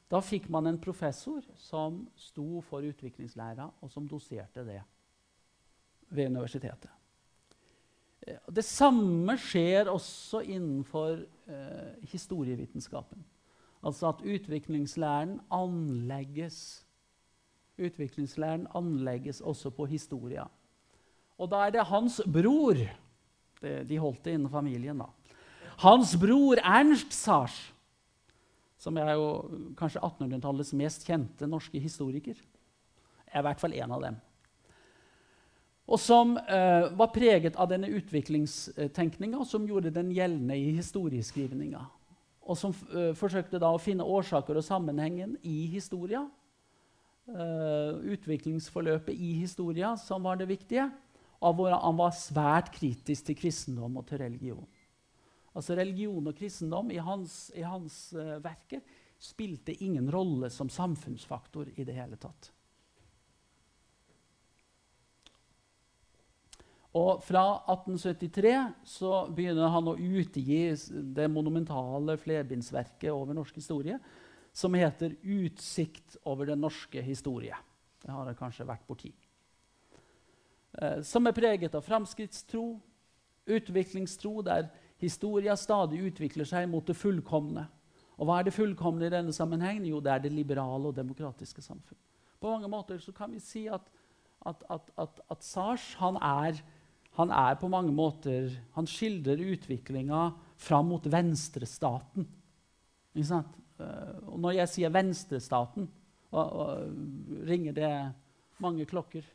Da 0.08 0.20
fikk 0.24 0.48
man 0.48 0.66
en 0.70 0.80
professor 0.80 1.44
som 1.60 2.06
sto 2.16 2.62
for 2.64 2.86
utviklingslæra, 2.88 3.68
og 3.80 3.90
som 3.92 4.08
doserte 4.08 4.64
det 4.64 4.80
ved 6.08 6.30
universitetet. 6.30 6.90
Eh, 8.26 8.40
det 8.48 8.64
samme 8.64 9.36
skjer 9.40 9.90
også 9.92 10.40
innenfor 10.48 11.20
eh, 11.20 12.08
historievitenskapen. 12.08 13.20
Altså 13.84 14.08
at 14.08 14.24
utviklingslæren 14.24 15.38
anlegges 15.54 16.84
Utviklingslæren 17.78 18.66
anlegges 18.74 19.40
også 19.40 19.70
på 19.70 19.84
historia. 19.86 20.48
Og 21.38 21.46
da 21.50 21.60
er 21.66 21.70
det 21.70 21.84
hans 21.86 22.16
bror 22.26 22.74
det, 22.74 23.74
de 23.86 23.98
holdt 24.02 24.24
det 24.24 24.34
innen 24.34 24.50
familien, 24.50 24.98
da. 24.98 25.06
Hans 25.78 26.16
bror 26.18 26.58
Ernst 26.58 27.14
Sars 27.14 27.54
som 28.88 28.96
er 28.96 29.12
jo 29.18 29.29
kanskje 29.77 30.01
1800-tallets 30.01 30.72
mest 30.81 31.05
kjente 31.05 31.48
norske 31.48 31.81
historiker. 31.83 32.38
Er 33.29 33.42
i 33.42 33.44
hvert 33.44 33.61
fall 33.61 33.77
en 33.77 33.92
av 33.92 34.05
dem. 34.07 34.16
Og 35.88 36.01
som 36.01 36.35
eh, 36.37 36.88
var 36.96 37.12
preget 37.12 37.57
av 37.57 37.68
denne 37.70 37.88
utviklingstenkninga 37.96 39.44
som 39.48 39.64
gjorde 39.68 39.92
den 39.92 40.11
gjeldende 40.12 40.57
i 40.57 40.74
historieskrivninga. 40.77 41.81
Og 42.48 42.57
som 42.61 42.74
eh, 42.92 43.12
forsøkte 43.16 43.61
da 43.61 43.70
å 43.72 43.81
finne 43.81 44.05
årsaker 44.05 44.61
og 44.61 44.64
sammenhengen 44.64 45.37
i 45.48 45.62
historia. 45.72 46.27
Eh, 47.29 47.92
utviklingsforløpet 48.16 49.16
i 49.16 49.35
historia 49.40 49.94
som 50.01 50.29
var 50.29 50.40
det 50.40 50.48
viktige. 50.48 50.90
Og 51.40 51.57
hvor 51.57 51.72
han 51.77 52.01
var 52.01 52.16
svært 52.16 52.72
kritisk 52.77 53.29
til 53.29 53.40
kristendom 53.40 54.01
og 54.01 54.09
til 54.09 54.20
religion. 54.24 54.64
Altså 55.56 55.76
Religion 55.78 56.26
og 56.28 56.37
kristendom 56.37 56.90
i 56.92 57.00
hans, 57.02 57.48
i 57.56 57.64
hans 57.64 58.12
uh, 58.16 58.37
verker 58.44 58.84
spilte 59.18 59.74
ingen 59.84 60.11
rolle 60.12 60.50
som 60.50 60.70
samfunnsfaktor 60.70 61.72
i 61.74 61.84
det 61.87 61.96
hele 61.96 62.18
tatt. 62.20 62.52
Og 66.98 67.20
fra 67.22 67.42
1873 67.68 68.54
så 68.88 69.12
begynner 69.34 69.70
han 69.74 69.90
å 69.90 69.98
utgi 69.98 70.62
det 71.14 71.28
monumentale 71.30 72.16
flerbindsverket 72.18 73.11
over 73.12 73.37
norsk 73.37 73.58
historie 73.61 73.98
som 74.52 74.74
heter 74.74 75.14
'Utsikt 75.22 76.16
over 76.24 76.46
den 76.46 76.61
norske 76.61 77.02
historie'. 77.02 77.58
Det 78.02 78.11
har 78.11 78.24
det 78.24 78.38
kanskje 78.38 78.66
vært 78.66 78.87
borti. 78.87 79.12
Eh, 80.82 81.02
som 81.02 81.26
er 81.26 81.32
preget 81.32 81.74
av 81.74 81.82
framskrittstro, 81.82 82.80
utviklingstro, 83.46 84.42
der 84.42 84.68
historia 84.98 85.56
stadig 85.56 86.00
utvikler 86.11 86.48
seg 86.48 86.68
mot 86.70 86.87
det 86.87 86.96
fullkomne. 86.98 87.66
Og 88.18 88.26
hva 88.26 88.40
er 88.40 88.48
det 88.48 88.56
fullkomne 88.56 89.06
i 89.06 89.12
denne 89.12 89.34
sammenhengen? 89.34 89.87
Jo, 89.87 90.00
det 90.02 90.12
er 90.12 90.24
det 90.24 90.34
liberale 90.34 90.90
og 90.90 90.96
demokratiske 90.96 91.62
samfunn. 91.62 91.98
På 92.38 92.50
mange 92.50 92.70
måter 92.70 92.98
så 93.02 93.14
kan 93.14 93.30
vi 93.34 93.42
si 93.42 93.66
at, 93.70 93.87
at, 94.46 94.64
at, 94.70 94.90
at, 94.98 95.22
at 95.30 95.46
Sars 95.46 95.92
han 95.98 96.18
er, 96.22 96.58
han 97.18 97.30
er, 97.34 97.54
på 97.58 97.70
mange 97.70 97.90
måter 97.90 98.52
Han 98.76 98.87
skildrer 98.87 99.40
utviklinga 99.54 100.28
fram 100.56 100.90
mot 100.92 101.06
venstrestaten. 101.11 102.26
Ikke 103.14 103.30
sant? 103.30 103.56
Eh, 103.78 104.18
og 104.30 104.38
når 104.42 104.61
jeg 104.61 104.72
sier 104.74 104.94
venstrestaten, 104.94 105.88
og, 106.30 106.44
og 106.44 107.48
ringer 107.48 107.74
det 107.74 107.92
mange 108.62 108.87
klokker. 108.87 109.26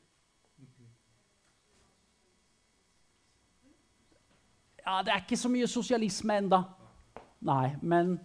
Ja, 4.83 4.99
det 5.05 5.13
er 5.13 5.21
ikke 5.23 5.39
så 5.39 5.51
mye 5.51 5.67
sosialisme 5.71 6.35
enda. 6.41 6.59
Nei, 7.47 7.69
men 7.87 8.17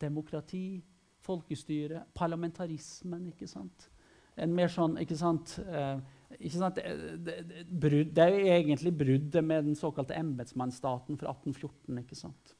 demokrati, 0.00 0.82
folkestyre, 1.24 2.02
parlamentarismen, 2.16 3.30
ikke 3.32 3.48
sant? 3.48 3.88
En 4.36 4.52
mer 4.52 4.68
sånn, 4.72 4.98
ikke 5.00 5.16
sant, 5.16 5.54
eh, 5.62 5.96
ikke 6.36 6.58
sant 6.58 6.80
det, 6.80 6.84
det, 7.24 7.64
brud, 7.70 8.10
det, 8.12 8.24
er 8.24 8.34
jo 8.34 8.52
egentlig 8.52 8.92
bruddet 8.98 9.46
med 9.46 9.70
den 9.70 9.78
såkalte 9.78 10.16
embetsmannsstaten 10.18 11.16
fra 11.20 11.32
1814. 11.32 12.02
ikke 12.02 12.18
sant? 12.18 12.54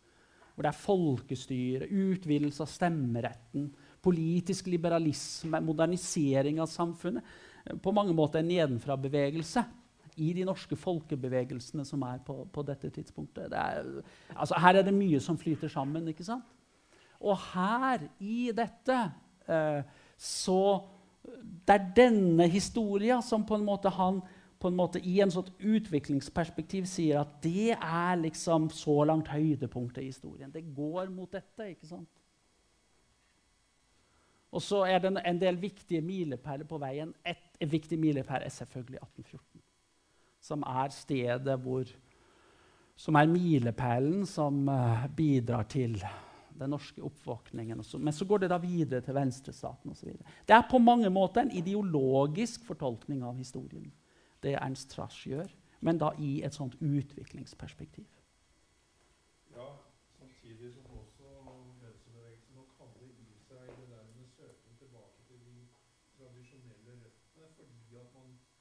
Hvor 0.55 0.65
det 0.65 0.71
er 0.71 0.83
folkestyre, 0.85 1.91
utvidelse 1.91 2.63
av 2.65 2.71
stemmeretten, 2.71 3.69
politisk 4.05 4.71
liberalisme, 4.71 5.61
modernisering 5.61 6.63
av 6.63 6.71
samfunnet. 6.71 7.27
På 7.83 7.93
mange 7.97 8.15
måter 8.17 8.41
en 8.41 8.53
nedenfra-bevegelse 8.53 9.65
i 10.17 10.33
de 10.37 10.45
norske 10.47 10.77
folkebevegelsene 10.77 11.85
som 11.87 12.03
er 12.07 12.21
på, 12.27 12.45
på 12.53 12.65
dette 12.67 12.91
tidspunktet. 12.95 13.51
Det 13.53 13.61
er, 13.61 13.89
altså, 14.35 14.59
her 14.61 14.81
er 14.81 14.87
det 14.87 14.95
mye 14.95 15.21
som 15.21 15.39
flyter 15.39 15.69
sammen. 15.69 16.09
ikke 16.09 16.27
sant? 16.27 16.45
Og 17.21 17.39
her, 17.55 18.09
i 18.21 18.51
dette, 18.55 18.99
eh, 19.49 19.83
så 20.19 20.61
Det 21.25 21.73
er 21.73 21.85
denne 21.97 22.45
historia 22.53 23.23
som 23.25 23.47
på 23.49 23.57
en 23.57 23.65
måte 23.65 23.89
han 23.89 24.19
på 24.61 24.69
en 24.69 24.77
måte 24.77 25.01
i 25.01 25.19
en 25.21 25.31
sånn 25.33 25.49
utviklingsperspektiv 25.61 26.85
sier 26.89 27.21
at 27.21 27.35
det 27.45 27.75
er 27.75 28.17
liksom 28.21 28.71
så 28.73 29.05
langt 29.05 29.29
høydepunktet 29.29 30.03
i 30.03 30.07
historien. 30.09 30.53
Det 30.53 30.63
går 30.77 31.09
mot 31.13 31.33
dette. 31.33 31.67
ikke 31.69 31.87
sant? 31.87 32.09
Og 34.55 34.63
så 34.63 34.85
er 34.89 35.03
det 35.03 35.13
en 35.21 35.41
del 35.41 35.61
viktige 35.61 36.01
milepæler 36.01 36.65
på 36.65 36.79
veien. 36.81 37.13
Et, 37.27 37.45
et 37.61 37.73
viktig 37.73 37.99
milepæl 38.01 38.45
er 38.47 38.55
selvfølgelig 38.55 39.03
1814 39.03 39.54
som 40.45 40.65
er 40.69 40.93
stedet 40.93 41.61
hvor 41.65 41.89
Som 42.97 43.17
er 43.19 43.27
milepælen 43.27 44.27
som 44.27 44.69
uh, 44.69 45.09
bidrar 45.17 45.65
til 45.67 45.97
den 46.55 46.71
norske 46.71 47.03
oppvåkningen. 47.03 47.83
Så, 47.83 47.99
men 47.99 48.13
så 48.13 48.25
går 48.25 48.45
det 48.45 48.51
da 48.53 48.59
videre 48.63 49.01
til 49.03 49.17
venstrestaten 49.17 49.91
osv. 49.91 50.13
Det 50.47 50.55
er 50.55 50.69
på 50.71 50.79
mange 50.79 51.11
måter 51.11 51.43
en 51.43 51.51
ideologisk 51.51 52.63
fortolkning 52.65 53.25
av 53.27 53.35
historien, 53.35 53.91
det 54.47 54.55
Ernst 54.55 54.95
Trasch 54.95 55.27
gjør, 55.27 55.51
men 55.81 55.99
da 55.99 56.13
i 56.23 56.45
et 56.47 56.55
sånt 56.55 56.79
utviklingsperspektiv. 56.79 58.07
Ja, 59.57 59.67
samtidig 60.15 60.71
som 60.71 60.95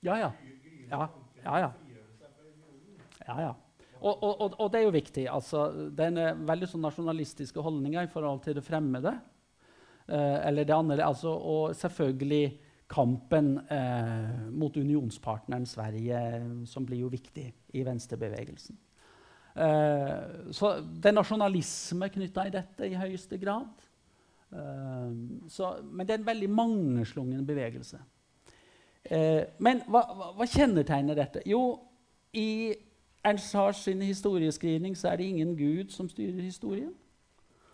ja, 0.04 0.16
ja. 0.18 0.32
Ja, 0.90 1.08
ja, 1.44 1.60
ja. 1.60 1.72
ja, 3.28 3.38
ja. 3.48 3.54
Og, 4.04 4.24
og, 4.24 4.56
og, 4.60 4.68
det 4.72 4.82
er 4.82 4.84
jo 4.84 4.96
viktig. 4.98 5.28
altså 5.32 5.68
en 6.04 6.20
veldig 6.48 6.68
sånn 6.68 6.84
nasjonalistiske 6.84 7.62
holdninger 7.64 8.04
i 8.04 8.12
forhold 8.12 8.42
til 8.44 8.58
det 8.58 8.66
fremmede. 8.66 9.14
Eh, 10.08 10.40
eller 10.50 10.68
det 10.68 10.76
andre, 10.76 11.00
altså, 11.06 11.32
Og 11.32 11.76
selvfølgelig 11.76 12.58
kampen 12.92 13.56
eh, 13.72 14.50
mot 14.52 14.76
unionspartneren 14.76 15.66
Sverige, 15.66 16.20
som 16.68 16.86
blir 16.86 17.06
jo 17.06 17.14
viktig 17.14 17.48
i 17.74 17.86
venstrebevegelsen. 17.88 18.78
Eh, 19.54 20.52
så 20.52 20.76
det 20.82 21.12
er 21.12 21.18
nasjonalisme 21.18 22.10
knytta 22.14 22.48
i 22.48 22.54
dette 22.54 22.90
i 22.90 22.98
høyeste 22.98 23.40
grad. 23.42 23.88
Eh, 24.54 25.12
så, 25.50 25.76
men 25.86 26.06
det 26.06 26.18
er 26.18 26.22
en 26.22 26.32
veldig 26.32 26.52
mangeslungen 26.54 27.46
bevegelse. 27.48 28.02
Eh, 29.12 29.44
men 29.60 29.82
hva, 29.92 30.04
hva, 30.38 30.48
kjennetegner 30.48 31.18
dette? 31.18 31.44
Jo, 31.50 31.80
i 32.34 32.74
Ernst 33.24 33.52
Sars 33.52 33.84
sin 33.84 34.02
historieskrivning 34.04 34.96
så 34.98 35.12
er 35.12 35.20
det 35.20 35.28
ingen 35.32 35.58
gud 35.60 35.92
som 35.92 36.10
styrer 36.10 36.42
historien. 36.44 36.94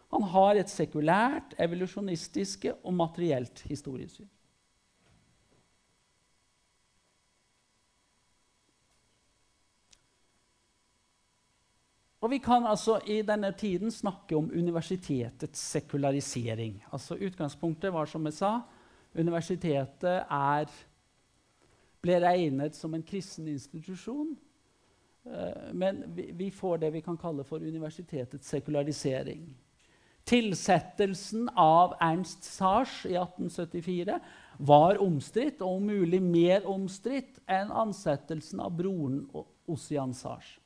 Han 0.10 0.26
har 0.32 0.58
et 0.58 0.72
sekulært, 0.74 1.54
evolusjonistiske 1.62 2.74
og 2.84 2.94
materielt 2.98 3.62
historiesyn. 3.70 4.30
Og 12.20 12.30
Vi 12.30 12.38
kan 12.44 12.66
altså 12.68 13.00
i 13.08 13.22
denne 13.22 13.52
tiden 13.56 13.92
snakke 13.92 14.36
om 14.36 14.52
universitetets 14.52 15.60
sekularisering. 15.60 16.84
Altså 16.92 17.16
Utgangspunktet 17.16 17.94
var, 17.94 18.06
som 18.06 18.26
jeg 18.26 18.34
sa, 18.34 18.60
universitetet 19.16 20.26
er 20.30 20.66
ble 22.04 22.20
regnet 22.24 22.78
som 22.78 22.94
en 22.94 23.04
kristen 23.06 23.48
institusjon. 23.52 24.36
Uh, 25.28 25.72
men 25.74 26.04
vi, 26.16 26.52
får 26.52 26.78
det 26.84 26.94
vi 26.96 27.02
kan 27.06 27.18
kalle 27.20 27.44
for 27.48 27.64
universitetets 27.64 28.48
sekularisering. 28.48 29.50
Tilsettelsen 30.30 31.50
av 31.58 31.96
Ernst 32.00 32.44
Sars 32.44 33.02
i 33.06 33.16
1874 33.18 34.20
var 34.58 35.00
omstridt, 35.02 35.62
og 35.62 35.80
om 35.80 35.88
mulig 35.90 36.20
mer 36.22 36.68
omstridt 36.70 37.40
enn 37.50 37.72
ansettelsen 37.72 38.62
av 38.62 38.76
broren 38.78 39.24
Ossian 39.70 40.14
Sars. 40.14 40.60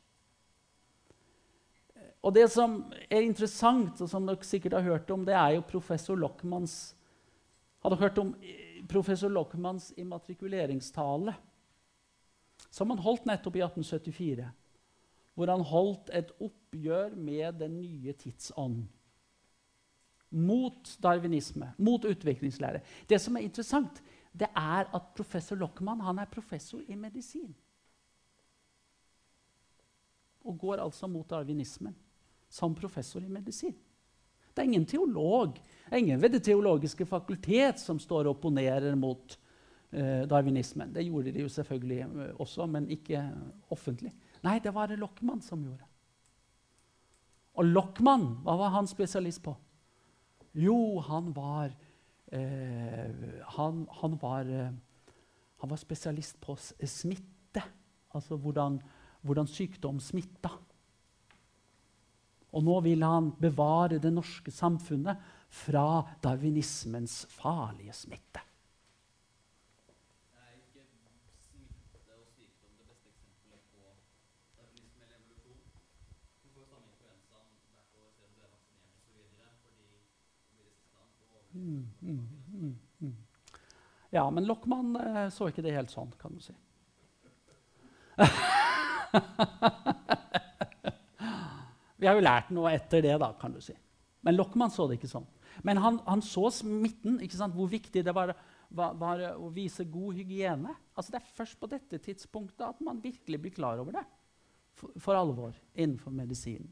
Og 2.24 2.34
Det 2.34 2.46
som 2.52 2.78
er 3.12 3.22
interessant, 3.22 4.00
og 4.02 4.10
som 4.10 4.28
dere 4.28 4.48
sikkert 4.48 4.78
har 4.80 4.86
hørt 4.88 5.10
om, 5.12 5.26
det 5.28 5.36
er 5.36 5.58
jo 5.58 5.67
professor 5.67 6.15
Lockmans 6.15 6.96
Har 7.84 7.91
dere 7.91 8.00
hørt 8.00 8.19
om 8.22 8.30
professor 8.89 9.30
Lockmanns 9.30 9.93
immatrikuleringstale, 9.98 11.34
som 12.69 12.89
han 12.89 13.02
holdt 13.04 13.26
nettopp 13.30 13.56
i 13.56 13.63
1874, 13.65 14.50
hvor 15.34 15.50
han 15.50 15.65
holdt 15.65 16.12
et 16.13 16.34
oppgjør 16.41 17.15
med 17.15 17.60
den 17.62 17.80
nye 17.82 18.13
tidsånd. 18.17 18.84
Mot 20.34 20.96
darwinisme, 21.02 21.74
mot 21.78 22.06
utviklingslære. 22.10 22.82
Det 23.10 23.19
som 23.22 23.38
er 23.38 23.46
interessant, 23.46 24.02
det 24.34 24.50
er 24.58 24.89
at 24.89 25.12
professor 25.13 25.56
Lockmann 25.56 26.02
er 26.17 26.30
professor 26.32 26.82
i 26.88 26.96
medisin. 26.98 27.54
Og 30.43 30.58
går 30.60 30.82
altså 30.82 31.08
mot 31.08 31.30
darwinismen 31.30 31.96
som 32.50 32.76
professor 32.76 33.22
i 33.22 33.30
medisin. 33.30 33.76
Det 34.54 34.62
er 34.62 34.70
ingen 34.70 34.86
teolog 34.86 35.58
ingen 35.98 36.22
ved 36.22 36.30
Det 36.34 36.44
teologiske 36.44 37.06
fakultet 37.06 37.80
som 37.82 38.00
står 38.00 38.28
og 38.28 38.38
opponerer 38.38 38.96
mot 38.96 39.38
eh, 39.92 40.24
darwinismen. 40.30 40.94
Det 40.94 41.06
gjorde 41.06 41.32
de 41.32 41.44
jo 41.46 41.50
selvfølgelig 41.50 42.00
eh, 42.02 42.30
også, 42.42 42.68
men 42.68 42.89
ikke 42.89 43.24
offentlig. 43.74 44.13
Nei, 44.44 44.60
det 44.60 44.74
var 44.74 44.89
det 44.89 45.00
Lockmann 45.00 45.42
som 45.42 45.63
gjorde. 45.63 45.86
Og 47.54 47.70
Lockmann, 47.70 48.26
hva 48.44 48.58
var 48.58 48.74
han 48.74 48.89
spesialist 48.89 49.44
på? 49.46 49.54
Jo, 50.58 51.00
han 51.06 51.32
var 51.36 51.74
eh, 52.34 53.39
han, 53.58 53.86
han, 54.02 54.18
var 54.22 54.50
eh, 54.50 54.74
han, 55.62 55.70
var 55.70 55.82
spesialist 55.82 56.39
på 56.42 56.58
smitte. 56.58 57.63
Altså 58.13 58.38
hvordan, 58.38 58.80
hvordan 59.22 59.50
sykdom 59.50 60.00
smitta. 60.02 60.50
Og 62.54 62.66
nå 62.66 62.80
vil 62.86 63.06
han 63.06 63.32
bevare 63.42 63.98
det 64.02 64.13
norske 64.13 64.54
samfunnet 64.54 65.22
fra 65.54 66.04
darwinismens 66.22 67.24
farlige 67.34 67.94
smitte. 67.98 68.44
Mm, 81.54 81.88
mm, 82.02 82.78
mm. 83.00 83.16
Ja, 84.10 84.32
men 84.32 84.46
Lockmann 84.46 84.96
eh, 84.96 85.30
så 85.30 85.50
ikke 85.50 85.62
det 85.66 85.76
helt 85.76 85.94
sånn, 85.94 86.13
kan 86.22 86.34
du 86.34 86.42
si. 86.42 86.54
Vi 92.04 92.10
har 92.10 92.18
jo 92.20 92.26
lært 92.26 92.50
noe 92.52 92.74
etter 92.76 93.00
det, 93.06 93.13
da, 93.22 93.30
kan 93.39 93.54
du 93.56 93.62
si. 93.63 93.76
Men 94.28 94.36
Lockmann 94.36 94.72
så 94.72 94.89
det 94.89 94.98
ikke 94.98 95.12
sånn. 95.12 95.28
Men 95.63 95.80
han, 95.80 96.02
han 96.04 96.24
så 96.26 96.50
smitten, 96.52 97.22
hvor 97.54 97.70
viktig 97.72 98.04
det 98.04 98.13
var, 98.16 98.34
var, 98.74 98.98
var, 99.00 99.24
å 99.39 99.48
vise 99.56 99.86
god 99.88 100.18
hygiene. 100.20 100.74
Altså 100.98 101.13
Det 101.13 101.22
er 101.22 101.36
først 101.38 101.60
på 101.62 101.70
dette 101.72 102.00
tidspunktet 102.04 102.66
at 102.68 102.84
man 102.84 103.00
virkelig 103.04 103.39
blir 103.39 103.56
klar 103.56 103.80
over 103.80 103.96
det 104.00 104.04
for, 104.76 104.92
for 105.00 105.16
alvor 105.16 105.56
innenfor 105.76 106.12
medisinen. 106.16 106.68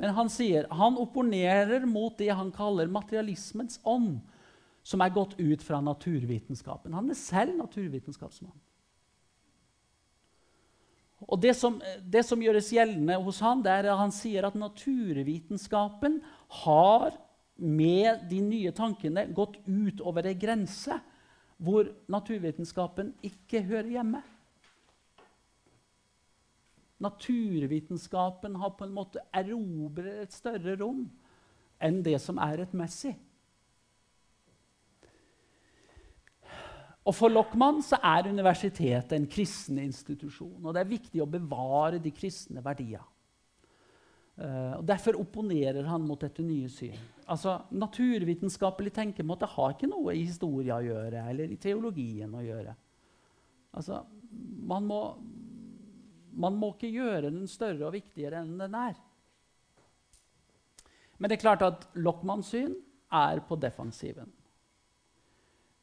Men 0.00 0.14
han 0.16 0.30
sier 0.32 0.68
han 0.72 0.96
opponerer 1.00 1.82
mot 1.88 2.14
det 2.16 2.30
han 2.32 2.52
kaller 2.54 2.88
materialismens 2.92 3.82
ånd, 3.84 4.20
som 4.86 5.02
er 5.04 5.12
gått 5.12 5.34
ut 5.42 5.62
fra 5.64 5.82
naturvitenskapen. 5.84 6.94
Han 6.96 7.10
er 7.12 7.18
selv 7.18 7.58
naturvitenskapsmann. 7.58 8.56
Og 11.28 11.40
det 11.42 11.52
som, 11.58 11.76
det 12.00 12.22
som, 12.24 12.40
gjøres 12.40 12.70
gjeldende 12.72 13.18
hos 13.20 13.40
han, 13.44 13.60
det 13.64 13.72
er 13.72 13.90
at 13.92 14.00
han 14.00 14.14
sier 14.14 14.46
at 14.48 14.56
naturvitenskapen 14.56 16.20
har 16.64 17.16
med 17.60 18.24
de 18.30 18.40
nye 18.40 18.72
tankene 18.72 19.26
gått 19.36 19.58
ut 19.68 20.00
over 20.00 20.30
ei 20.30 20.36
grense 20.38 20.96
hvor 21.60 21.90
naturvitenskapen 22.08 23.12
ikke 23.26 23.60
hører 23.68 23.90
hjemme. 23.98 24.22
Naturvitenskapen 27.00 28.56
har 28.60 28.72
på 28.76 28.86
en 28.88 28.96
måte 28.96 29.24
erobret 29.36 30.22
et 30.24 30.36
større 30.36 30.76
rom 30.80 31.04
enn 31.80 32.00
det 32.04 32.16
som 32.20 32.40
er 32.40 32.62
rettmessig. 32.62 33.12
Og 37.10 37.16
For 37.16 37.32
Lockmann 37.32 37.80
så 37.82 37.98
er 38.06 38.28
universitetet 38.30 39.16
en 39.16 39.26
kristen 39.26 39.80
institusjon. 39.82 40.60
og 40.62 40.74
Det 40.74 40.84
er 40.84 40.92
viktig 40.92 41.22
å 41.24 41.30
bevare 41.30 41.98
de 41.98 42.12
kristne 42.14 42.62
verdiene. 42.62 43.02
Uh, 44.40 44.78
og 44.78 44.84
Derfor 44.88 45.18
opponerer 45.20 45.84
han 45.90 46.06
mot 46.06 46.20
dette 46.22 46.44
nye 46.46 46.70
syn. 46.72 46.94
Altså, 47.26 47.58
Naturvitenskapelig 47.76 48.94
tenkemåte 48.96 49.48
har 49.56 49.74
ikke 49.74 49.90
noe 49.90 50.14
i 50.14 50.22
historia 50.22 50.78
å 50.78 50.86
gjøre 50.86 51.26
eller 51.32 51.50
i 51.50 51.58
teologien 51.60 52.32
å 52.38 52.44
gjøre. 52.46 52.72
Altså, 53.76 54.00
man 54.70 54.86
må, 54.86 55.02
man 56.40 56.56
må 56.56 56.72
ikke 56.76 56.94
gjøre 56.94 57.34
den 57.34 57.50
større 57.50 57.90
og 57.90 57.96
viktigere 57.98 58.40
enn 58.40 58.56
den 58.62 58.78
er. 58.78 58.94
Men 61.18 61.28
det 61.28 61.36
er 61.36 61.44
klart 61.44 61.66
at 61.66 61.90
Lockmanns 61.98 62.54
syn 62.54 62.78
er 63.12 63.42
på 63.44 63.58
defensiven. 63.60 64.30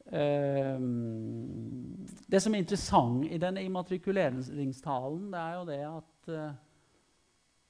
Um, 0.08 2.06
det 2.28 2.40
som 2.40 2.54
er 2.54 2.62
interessant 2.62 3.26
i 3.28 3.38
denne 3.40 3.60
immatrikuleringstalen, 3.66 5.26
det 5.34 5.40
er 5.42 5.56
jo 5.58 5.64
det 5.68 5.80
at, 5.84 6.30
uh, 6.32 6.54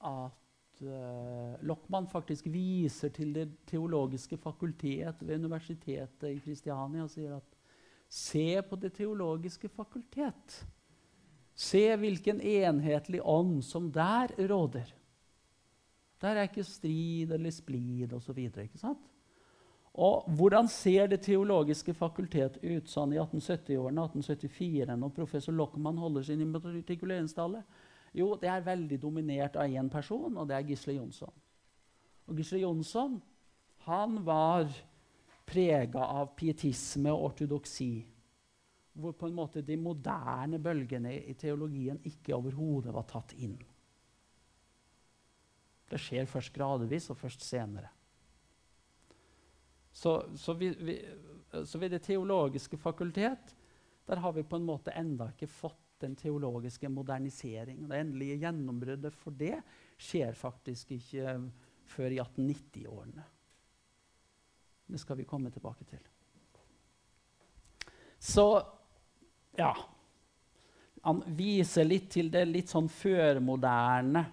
at 0.07 0.83
uh, 0.87 1.57
Lockmann 1.67 2.07
faktisk 2.07 2.47
viser 2.47 3.11
til 3.11 3.33
Det 3.35 3.47
teologiske 3.67 4.37
fakultet 4.39 5.19
ved 5.19 5.35
Universitetet 5.35 6.29
i 6.31 6.39
Kristiania 6.39 7.03
og 7.03 7.11
sier 7.11 7.35
at 7.35 7.57
se 8.09 8.61
på 8.69 8.79
Det 8.79 8.93
teologiske 8.95 9.69
fakultet. 9.69 10.61
Se 11.59 11.83
hvilken 11.99 12.39
enhetlig 12.39 13.19
ånd 13.19 13.59
som 13.67 13.91
der 13.91 14.31
råder. 14.47 14.95
Der 16.21 16.35
er 16.35 16.47
ikke 16.47 16.63
strid 16.63 17.31
eller 17.35 17.51
splid 17.51 18.13
osv. 18.15 18.39
Og 19.93 20.29
hvordan 20.37 20.67
ser 20.67 21.07
Det 21.07 21.21
teologiske 21.25 21.93
fakultet 21.93 22.59
ut 22.61 22.87
sånn 22.87 23.13
i 23.13 23.19
1870-årene, 23.19 24.05
1874, 24.05 24.95
når 24.95 25.15
professor 25.15 25.53
Lockmann 25.53 25.97
holder 25.97 26.23
sin 26.23 26.41
immatrikuleringstale? 26.41 27.63
Jo, 28.13 28.35
det 28.41 28.49
er 28.49 28.65
veldig 28.65 28.99
dominert 29.01 29.55
av 29.55 29.69
én 29.69 29.89
person, 29.89 30.37
og 30.37 30.47
det 30.47 30.55
er 30.55 30.67
Gisle 30.69 30.95
Jonsson. 30.97 31.33
Og 32.29 32.37
Gisle 32.37 32.61
Jonsson 32.61 33.19
han 33.85 34.23
var 34.25 34.69
prega 35.49 36.05
av 36.05 36.33
pietisme 36.37 37.11
og 37.13 37.31
ortodoksi. 37.31 38.05
Hvor 38.99 39.15
på 39.17 39.29
en 39.29 39.37
måte 39.37 39.63
de 39.65 39.77
moderne 39.79 40.59
bølgene 40.61 41.13
i 41.31 41.33
teologien 41.39 42.01
ikke 42.05 42.35
overhodet 42.35 42.93
var 42.93 43.07
tatt 43.09 43.33
inn. 43.37 43.57
Det 45.89 45.97
skjer 45.97 46.29
først 46.29 46.53
gradvis 46.53 47.09
og 47.09 47.17
først 47.17 47.45
senere. 47.45 47.89
Så, 49.99 50.13
så, 50.35 50.53
vi, 50.53 50.69
vi, 50.79 50.95
så, 51.65 51.77
ved 51.77 51.91
Det 51.91 51.99
teologiske 52.05 52.77
fakultet 52.77 53.55
der 54.05 54.15
har 54.15 54.31
vi 54.33 54.43
på 54.43 54.55
en 54.55 54.65
måte 54.65 54.93
enda 54.95 55.27
ikke 55.33 55.47
fått 55.51 55.99
den 55.99 56.15
teologiske 56.15 56.89
modernisering. 56.89 57.83
Det 57.89 57.99
endelige 57.99 58.37
gjennombruddet 58.39 59.13
for 59.19 59.35
det 59.35 59.59
skjer 59.99 60.33
faktisk 60.39 60.95
ikke 60.95 61.35
før 61.91 62.15
i 62.15 62.21
1890-årene. 62.23 63.25
Det 64.87 65.01
skal 65.03 65.19
vi 65.19 65.27
komme 65.27 65.51
tilbake 65.51 65.85
til. 65.91 66.01
Så 68.19 68.47
ja 69.59 69.73
Han 71.03 71.21
viser 71.35 71.83
litt 71.83 72.09
til 72.11 72.31
det 72.31 72.45
litt 72.47 72.71
sånn 72.71 72.89
førmoderne 72.91 74.23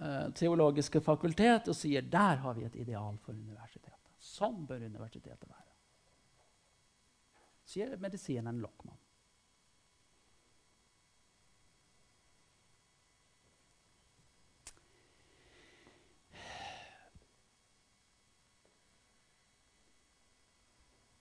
eh, 0.00 0.28
teologiske 0.34 1.00
fakultet 1.02 1.70
og 1.70 1.78
sier 1.78 2.06
der 2.06 2.42
har 2.42 2.54
vi 2.58 2.66
et 2.66 2.76
ideal 2.82 3.18
for 3.22 3.34
universitetet. 3.34 3.85
Sånn 4.36 4.66
bør 4.68 4.84
universitetet 4.84 5.48
være. 5.48 5.72
Sier 7.66 7.96
medisineren 7.98 8.60
Lockmann. 8.62 8.98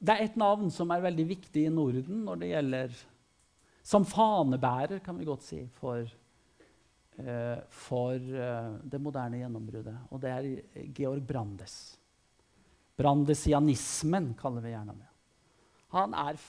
Det 0.05 0.13
er 0.13 0.27
et 0.27 0.35
navn 0.37 0.69
som 0.69 0.91
er 0.93 1.01
veldig 1.01 1.23
viktig 1.31 1.63
i 1.65 1.73
Norden 1.73 2.25
når 2.27 2.41
det 2.41 2.49
gjelder 2.51 3.03
Som 3.85 4.05
fanebærer, 4.05 4.99
kan 5.05 5.17
vi 5.17 5.25
godt 5.27 5.43
si, 5.45 5.59
for, 5.77 6.07
uh, 7.21 7.59
for 7.69 8.17
uh, 8.17 8.71
det 8.81 8.97
moderne 8.97 9.37
gjennombruddet. 9.37 9.93
Og 10.09 10.21
det 10.23 10.31
er 10.31 10.87
Georg 10.97 11.21
Brandes. 11.21 11.75
Brandesianismen 12.95 14.33
kaller 14.39 14.63
vi 14.63 14.71
gjerne 14.71 14.95
det. 14.95 15.11
Han 15.95 16.15
er 16.15 16.39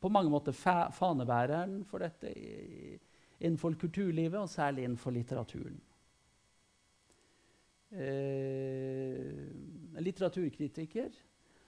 på 0.00 0.10
mange 0.12 0.32
måter 0.32 0.52
fa 0.56 0.90
fanebæreren 0.92 1.80
for 1.88 2.04
dette 2.04 2.30
innenfor 3.40 3.76
kulturlivet, 3.80 4.36
og 4.40 4.50
særlig 4.52 4.84
innenfor 4.84 5.14
litteraturen. 5.16 5.78
Eh, 7.94 9.44
litteraturkritiker. 10.02 11.10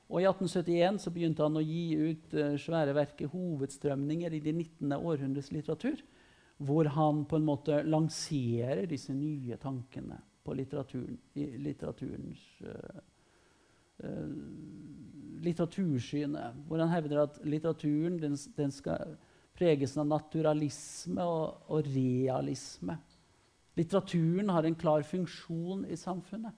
Og 0.06 0.22
I 0.22 0.28
1871 0.28 1.00
så 1.02 1.10
begynte 1.14 1.42
han 1.42 1.58
å 1.58 1.64
gi 1.64 1.96
ut 1.98 2.34
uh, 2.38 2.54
svære 2.60 2.94
verket 2.94 3.32
'Hovedstrømninger 3.32 4.36
i 4.36 4.42
det 4.42 4.52
19. 4.54 4.92
århundres 4.94 5.50
litteratur', 5.50 6.04
hvor 6.62 6.86
han 6.94 7.24
på 7.26 7.36
en 7.36 7.46
måte 7.46 7.80
lanserer 7.82 8.86
disse 8.86 9.14
nye 9.14 9.58
tankene 9.60 10.20
på 10.46 10.54
litteraturen, 10.54 11.18
i 11.34 11.48
litteraturens 11.58 12.44
uh, 12.62 13.02
Eh, 14.04 14.28
litteratursynet, 15.46 16.56
hvor 16.66 16.80
han 16.82 16.90
hevder 16.90 17.22
at 17.22 17.38
litteraturen 17.46 18.18
den, 18.20 18.34
den 18.56 18.72
skal 18.74 19.14
preges 19.56 19.94
av 19.96 20.08
naturalisme 20.08 21.24
og, 21.24 21.62
og, 21.70 21.88
realisme. 21.94 22.96
Litteraturen 23.76 24.50
har 24.52 24.66
en 24.66 24.78
klar 24.78 25.04
funksjon 25.06 25.84
i 25.88 25.96
samfunnet. 26.00 26.56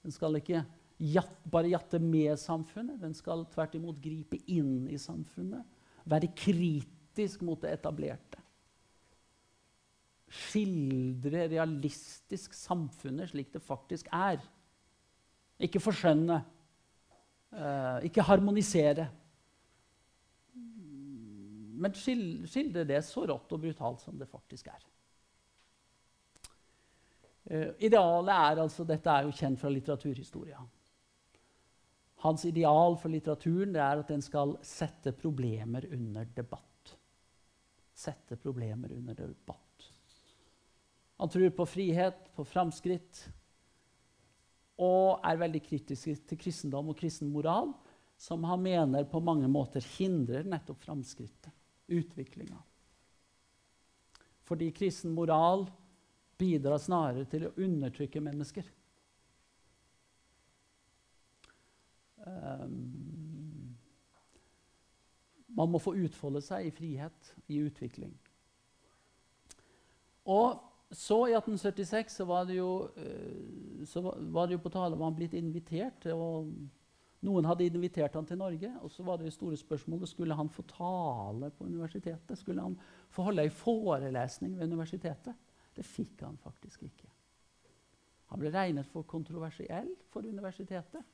Den 0.00 0.14
skal 0.14 0.38
ikke 0.38 0.62
jatt, 1.00 1.34
bare 1.50 1.72
jatte 1.72 2.00
med 2.02 2.38
samfunnet, 2.40 3.00
den 3.02 3.14
skal 3.16 3.44
tvert 3.52 3.74
imot 3.76 4.00
gripe 4.02 4.38
inn 4.48 4.86
i 4.88 4.98
samfunnet. 5.00 5.66
Være 6.08 6.30
kritisk 6.36 7.44
mot 7.46 7.60
det 7.62 7.74
etablerte. 7.78 8.38
skildre 10.30 11.48
realistisk 11.50 12.52
samfunnet 12.54 13.32
slik 13.32 13.48
det 13.50 13.62
faktisk 13.66 14.06
er. 14.14 14.38
Ikke 15.60 15.82
forskjønne. 15.82 16.40
Uh, 17.50 17.98
ikke 18.06 18.24
harmonisere. 18.24 19.08
Men 21.80 21.96
skildre 21.96 22.84
det 22.86 23.00
så 23.06 23.24
rått 23.28 23.52
og 23.56 23.62
brutalt 23.62 24.02
som 24.04 24.18
det 24.20 24.28
faktisk 24.30 24.70
er. 24.70 24.84
Uh, 27.50 27.70
idealet 27.82 28.34
er 28.36 28.62
altså, 28.62 28.86
Dette 28.88 29.10
er 29.10 29.26
jo 29.26 29.34
kjent 29.34 29.60
fra 29.60 29.72
litteraturhistoria. 29.72 30.60
Hans 32.20 32.44
ideal 32.44 32.98
for 33.00 33.12
litteraturen 33.12 33.76
er 33.80 34.02
at 34.02 34.10
den 34.12 34.22
skal 34.22 34.58
sette 34.66 35.14
problemer 35.16 35.86
under 35.88 36.28
debatt. 36.36 36.94
Sette 37.96 38.36
problemer 38.40 38.92
under 38.92 39.16
debatt. 39.16 39.86
Han 41.20 41.28
tror 41.32 41.50
på 41.56 41.66
frihet, 41.68 42.28
på 42.36 42.44
framskritt, 42.48 43.26
og 44.80 45.20
er 45.26 45.40
veldig 45.40 45.60
kritisk 45.66 46.26
til 46.28 46.40
kristendom 46.40 46.90
og 46.92 46.98
kristen 46.98 47.30
moral, 47.32 47.74
som 48.20 48.44
han 48.48 48.62
mener 48.64 49.08
på 49.08 49.20
mange 49.24 49.48
måter 49.48 49.84
hindrer 49.96 50.44
nettopp 50.48 50.82
framskrittet, 50.84 51.52
utviklinga. 51.88 52.58
Fordi 54.48 54.70
kristen 54.76 55.12
moral 55.16 55.66
bidrar 56.40 56.80
snarere 56.80 57.26
til 57.28 57.46
å 57.46 57.54
undertrykke 57.60 58.22
mennesker. 58.24 58.66
Um, 62.20 63.76
man 65.56 65.70
må 65.72 65.80
få 65.82 65.94
utfolde 65.98 66.42
seg 66.44 66.68
i 66.68 66.74
frihet, 66.74 67.32
i 67.52 67.60
utvikling. 67.64 68.12
Og 70.30 70.69
så, 70.90 71.28
i 71.28 71.34
1876, 71.34 72.16
så 72.16 72.24
var 72.24 72.50
jo, 72.50 72.90
eh, 72.96 73.84
så 73.86 74.02
var 74.02 74.46
det 74.46 74.56
jo 74.56 74.62
på 74.64 74.72
tale 74.74 74.96
om 74.96 75.04
han 75.06 75.14
blitt 75.14 75.36
invitert. 75.38 76.06
og 76.10 76.50
Noen 77.22 77.46
hadde 77.46 77.68
invitert 77.68 78.16
han 78.16 78.26
til 78.26 78.40
Norge, 78.40 78.72
og 78.82 78.90
så 78.90 79.04
var 79.06 79.20
det 79.20 79.30
store 79.32 79.58
spørsmålet 79.60 80.08
skulle 80.08 80.34
han 80.34 80.50
få 80.50 80.64
tale 80.66 81.52
på 81.54 81.68
universitetet. 81.68 82.38
Skulle 82.38 82.64
han 82.64 82.74
få 83.12 83.28
holde 83.28 83.44
ei 83.46 83.54
forelesning 83.54 84.56
ved 84.58 84.72
universitetet? 84.72 85.36
Det 85.76 85.86
fikk 85.86 86.24
han 86.26 86.40
faktisk 86.42 86.82
ikke. 86.88 87.06
Han 88.32 88.42
ble 88.42 88.50
regnet 88.54 88.86
for 88.90 89.06
kontroversiell 89.06 89.90
for 90.10 90.26
universitetet. 90.26 91.06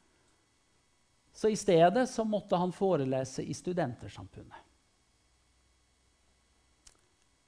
Så 1.37 1.51
i 1.53 1.57
stedet 1.57 2.07
så 2.09 2.25
måtte 2.25 2.57
han 2.57 2.73
forelese 2.73 3.45
i 3.45 3.53
Studentersamfunnet. 3.53 4.63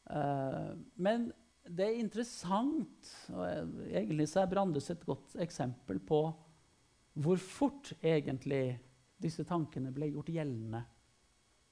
Uh, 0.09 0.72
men 0.97 1.31
det 1.69 1.85
er 1.87 2.01
interessant, 2.01 3.09
og 3.35 3.45
egentlig 3.91 4.29
så 4.31 4.43
er 4.43 4.51
Brandes 4.51 4.91
et 4.93 5.05
godt 5.07 5.37
eksempel 5.43 6.01
på 6.01 6.23
hvor 7.19 7.41
fort 7.43 7.93
egentlig 7.99 8.79
disse 9.19 9.45
tankene 9.47 9.91
ble 9.95 10.11
gjort 10.12 10.31
gjeldende 10.31 10.83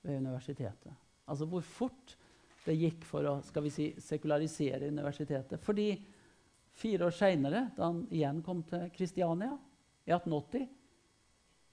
ved 0.02 0.20
universitetet. 0.20 0.94
Altså 1.26 1.46
hvor 1.50 1.62
fort 1.66 2.16
det 2.66 2.74
gikk 2.80 3.04
for 3.06 3.26
å 3.30 3.34
skal 3.46 3.64
vi 3.66 3.72
si, 3.72 3.86
sekularisere 4.02 4.90
universitetet. 4.90 5.62
Fordi 5.62 5.90
fire 6.76 7.06
år 7.06 7.14
seinere, 7.14 7.68
da 7.76 7.90
han 7.90 8.02
igjen 8.10 8.42
kom 8.46 8.64
til 8.66 8.88
Kristiania, 8.94 9.54
i 10.06 10.12
1880, 10.14 10.66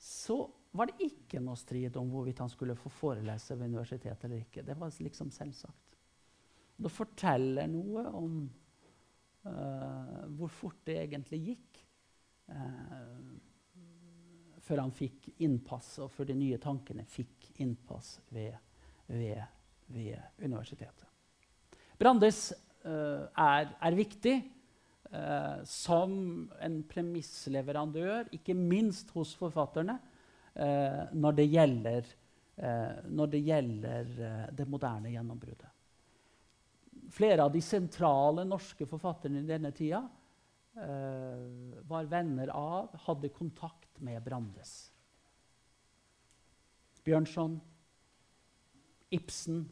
så 0.02 0.38
var 0.74 0.90
det 0.90 1.06
ikke 1.06 1.42
noe 1.42 1.58
strid 1.58 1.98
om 2.02 2.10
hvorvidt 2.10 2.42
han 2.42 2.50
skulle 2.50 2.78
få 2.78 2.90
forelese 2.94 3.58
ved 3.58 3.70
universitetet 3.70 4.26
eller 4.26 4.42
ikke. 4.42 4.64
Det 4.66 4.78
var 4.78 4.94
liksom 5.06 5.30
selvsagt. 5.34 5.93
Det 6.76 6.92
forteller 6.92 7.70
noe 7.70 8.04
om 8.18 8.38
uh, 9.46 10.22
hvor 10.38 10.52
fort 10.52 10.82
det 10.88 10.98
egentlig 11.04 11.40
gikk 11.50 11.82
uh, 12.50 13.34
før 14.64 14.86
han 14.86 14.94
fikk 14.96 15.28
innpass, 15.44 15.98
og 16.04 16.12
før 16.14 16.30
de 16.32 16.38
nye 16.40 16.60
tankene 16.62 17.04
fikk 17.10 17.52
innpass 17.64 18.16
ved, 18.32 18.56
ved, 19.12 19.42
ved 19.92 20.16
universitetet. 20.40 21.06
Brandes 22.00 22.46
uh, 22.88 23.28
er, 23.30 23.74
er, 23.78 24.00
viktig 24.00 24.38
som 25.70 26.14
en 26.66 26.78
premissleverandør, 26.90 28.32
ikke 28.34 28.56
minst 28.58 29.12
hos 29.14 29.36
forfatterne, 29.38 30.00
når 31.14 31.36
det 31.38 31.46
gjelder, 31.52 32.10
når 33.14 33.30
det, 33.36 33.42
gjelder 33.46 34.10
det 34.58 34.66
moderne 34.74 35.12
gjennombruddet 35.14 35.73
flere 37.14 37.46
av 37.46 37.54
de 37.54 37.62
sentrale 37.62 38.46
norske 38.48 38.88
forfatterne 38.90 39.44
i 39.44 39.48
denne 39.48 39.72
tida 39.76 40.02
uh, 40.04 41.84
var 41.90 42.10
venner 42.10 42.50
av, 42.58 42.90
hadde 43.06 43.32
kontakt 43.36 44.02
med 44.02 44.24
Brandes. 44.26 44.74
Bjørnson, 47.04 47.60
Ibsen, 49.14 49.64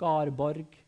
Garborg 0.00 0.78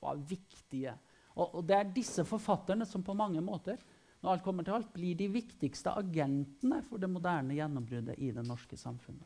var 0.00 0.20
viktige. 0.28 0.94
Og, 1.34 1.56
og, 1.58 1.64
det 1.66 1.76
er 1.76 1.92
disse 1.94 2.24
forfatterne 2.28 2.86
som 2.88 3.04
på 3.04 3.16
mange 3.16 3.42
måter 3.44 3.80
når 4.20 4.34
alt 4.34 4.44
kommer 4.44 4.66
til 4.66 4.76
alt, 4.76 4.90
blir 4.92 5.16
de 5.16 5.30
viktigste 5.32 5.94
agentene 5.96 6.82
for 6.84 7.00
det 7.00 7.08
moderne 7.08 7.56
gjennombruddet 7.56 8.18
i 8.20 8.28
det 8.36 8.44
norske 8.44 8.76
samfunnet. 8.76 9.24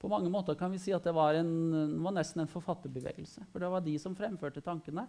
På 0.00 0.08
mange 0.08 0.30
måter 0.32 0.56
kan 0.56 0.72
vi 0.72 0.80
si 0.80 0.94
at 0.96 1.04
det 1.04 1.12
var, 1.12 1.36
en, 1.36 2.00
var 2.00 2.14
nesten 2.16 2.40
en 2.40 2.50
forfatterbevegelse. 2.50 3.44
For 3.52 3.60
det 3.60 3.68
var 3.68 3.84
de 3.84 3.98
som 4.00 4.16
fremførte 4.16 4.62
tankene 4.64 5.04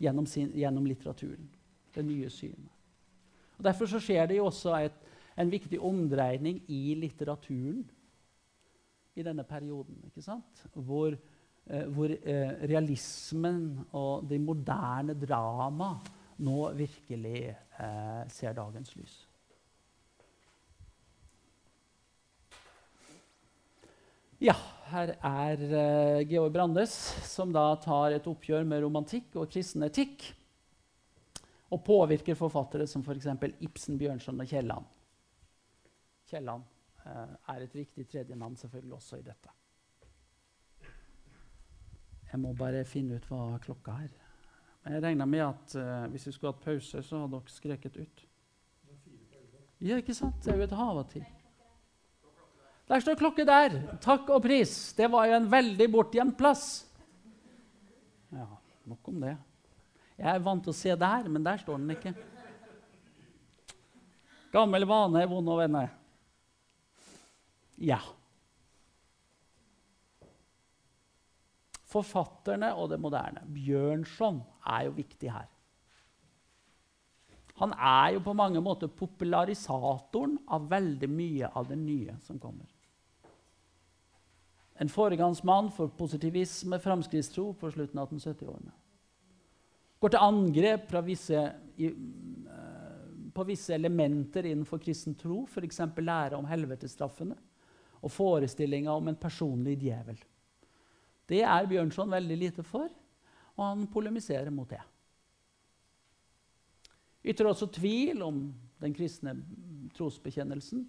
gjennom, 0.00 0.26
sin, 0.26 0.48
gjennom 0.56 0.86
litteraturen. 0.88 1.48
Det 1.92 2.04
nye 2.06 2.30
synet. 2.32 2.70
Og 3.58 3.66
Derfor 3.66 3.90
så 3.90 4.00
skjer 4.00 4.30
det 4.30 4.38
jo 4.38 4.46
også 4.48 4.72
et, 4.80 4.96
en 5.36 5.52
viktig 5.52 5.80
omdreining 5.84 6.62
i 6.72 6.94
litteraturen 6.96 7.82
i 9.20 9.26
denne 9.26 9.44
perioden. 9.44 9.98
ikke 10.08 10.24
sant? 10.24 10.64
Hvor, 10.72 11.12
eh, 11.66 11.84
hvor 11.92 12.08
eh, 12.08 12.54
realismen 12.70 13.84
og 13.92 14.24
det 14.30 14.40
moderne 14.40 15.18
drama 15.20 15.98
nå 16.40 16.70
virkelig 16.78 17.50
eh, 17.50 18.22
ser 18.32 18.56
dagens 18.56 18.96
lys. 18.96 19.18
Ja, 24.40 24.54
her 24.88 25.10
er 25.20 25.62
uh, 25.68 26.22
Georg 26.24 26.54
Brandes, 26.54 26.94
som 27.28 27.50
da 27.52 27.74
tar 27.82 28.14
et 28.16 28.28
oppgjør 28.30 28.64
med 28.64 28.80
romantikk 28.80 29.34
og 29.36 29.50
kristen 29.52 29.84
etikk. 29.84 30.30
Og 31.70 31.82
påvirker 31.84 32.38
forfattere 32.38 32.86
som 32.88 33.04
f.eks. 33.04 33.28
For 33.36 33.66
Ibsen, 33.66 33.98
Bjørnson 34.00 34.40
og 34.40 34.48
Kielland. 34.48 34.86
Kielland 36.30 36.64
uh, 37.04 37.34
er 37.52 37.66
et 37.66 37.76
viktig 37.76 38.06
tredjenavn 38.08 38.56
selvfølgelig 38.56 38.96
også 38.96 39.20
i 39.20 39.26
dette. 39.26 39.52
Jeg 42.30 42.40
må 42.40 42.54
bare 42.56 42.86
finne 42.88 43.18
ut 43.18 43.28
hva 43.28 43.58
klokka 43.60 43.98
er. 44.06 44.14
Men 44.80 44.96
jeg 44.96 45.04
regner 45.04 45.28
med 45.28 45.44
at 45.50 45.76
uh, 45.76 46.08
hvis 46.14 46.30
vi 46.30 46.32
skulle 46.32 46.54
hatt 46.54 46.64
pause, 46.64 47.04
så 47.04 47.20
hadde 47.26 47.36
dere 47.36 47.58
skreket 47.58 48.00
ut. 48.00 48.24
Ja, 49.84 50.00
ikke 50.00 50.16
sant? 50.16 50.40
Det 50.40 50.54
er 50.54 50.62
jo 50.62 50.70
et 50.70 50.78
hav 50.80 51.04
av 51.04 51.12
tid. 51.12 51.28
Der 52.90 52.98
står 52.98 53.18
klokke 53.20 53.44
der. 53.46 53.76
Takk 54.02 54.32
og 54.34 54.42
pris. 54.42 54.90
Det 54.98 55.06
var 55.12 55.28
jo 55.30 55.36
en 55.38 55.46
veldig 55.50 55.86
bortgjemt 55.92 56.34
plass. 56.38 56.64
Ja, 58.34 58.48
nok 58.90 59.10
om 59.12 59.20
det. 59.22 59.36
Jeg 60.18 60.28
er 60.34 60.42
vant 60.42 60.64
til 60.66 60.74
å 60.74 60.76
se 60.76 60.96
der, 60.98 61.28
men 61.30 61.46
der 61.46 61.60
står 61.62 61.78
den 61.78 61.94
ikke. 61.94 62.12
Gammel 64.50 64.86
vane 64.90 65.22
er 65.22 65.30
vond 65.30 65.52
å 65.54 65.58
vende. 65.60 65.84
Ja. 67.78 68.00
Forfatterne 71.94 72.72
og 72.74 72.90
det 72.90 72.98
moderne. 73.02 73.44
Bjørnson 73.54 74.42
er 74.66 74.88
jo 74.88 74.96
viktig 74.98 75.30
her. 75.30 75.46
Han 77.62 77.70
er 77.76 78.16
jo 78.16 78.26
på 78.26 78.34
mange 78.34 78.58
måter 78.64 78.90
popularisatoren 78.90 80.40
av 80.50 80.66
veldig 80.74 81.12
mye 81.12 81.54
av 81.54 81.70
det 81.70 81.78
nye 81.78 82.18
som 82.26 82.42
kommer 82.42 82.66
en 84.80 84.88
foregangsmann 84.88 85.68
for 85.76 85.92
positivisme, 85.92 86.78
framskrittstro, 86.80 87.50
på 87.52 87.70
slutten 87.70 88.00
av 88.00 88.08
1870-årene. 88.08 88.72
Går 90.00 90.14
til 90.14 90.24
angrep 90.24 90.94
visse, 91.04 91.42
i, 91.76 91.90
uh, 91.90 93.28
på 93.36 93.44
visse 93.44 93.74
elementer 93.76 94.48
innenfor 94.48 94.80
kristen 94.80 95.18
tro, 95.20 95.42
f.eks. 95.44 95.82
lære 96.00 96.38
om 96.38 96.48
helvetestraffene 96.48 97.36
og 98.00 98.14
forestillinga 98.14 98.94
om 98.96 99.12
en 99.12 99.20
personlig 99.20 99.76
djevel. 99.82 100.16
Det 101.28 101.42
er 101.44 101.68
Bjørnson 101.68 102.16
veldig 102.16 102.40
lite 102.40 102.64
for, 102.64 102.88
og 103.58 103.64
han 103.66 103.84
polemiserer 103.92 104.48
mot 104.50 104.70
det. 104.70 104.80
Ytrer 107.20 107.52
også 107.52 107.68
tvil 107.76 108.24
om 108.24 108.46
den 108.80 108.96
kristne 108.96 109.36
trosbekjennelsen. 109.92 110.86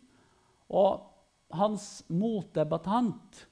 Og 0.72 1.10
hans 1.52 2.06
motdebattant 2.08 3.51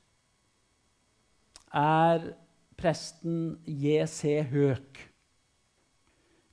er 1.76 2.32
presten 2.80 3.60
J.C. 3.66 4.40
Høek. 4.50 5.00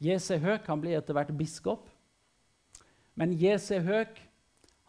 J.C. 0.03 0.39
Høek 0.43 0.67
han 0.69 0.83
blir 0.83 0.99
etter 0.99 1.17
hvert 1.17 1.33
biskop. 1.39 1.87
Men 3.17 3.33
J.C. 3.33 3.81
Høek 3.85 4.19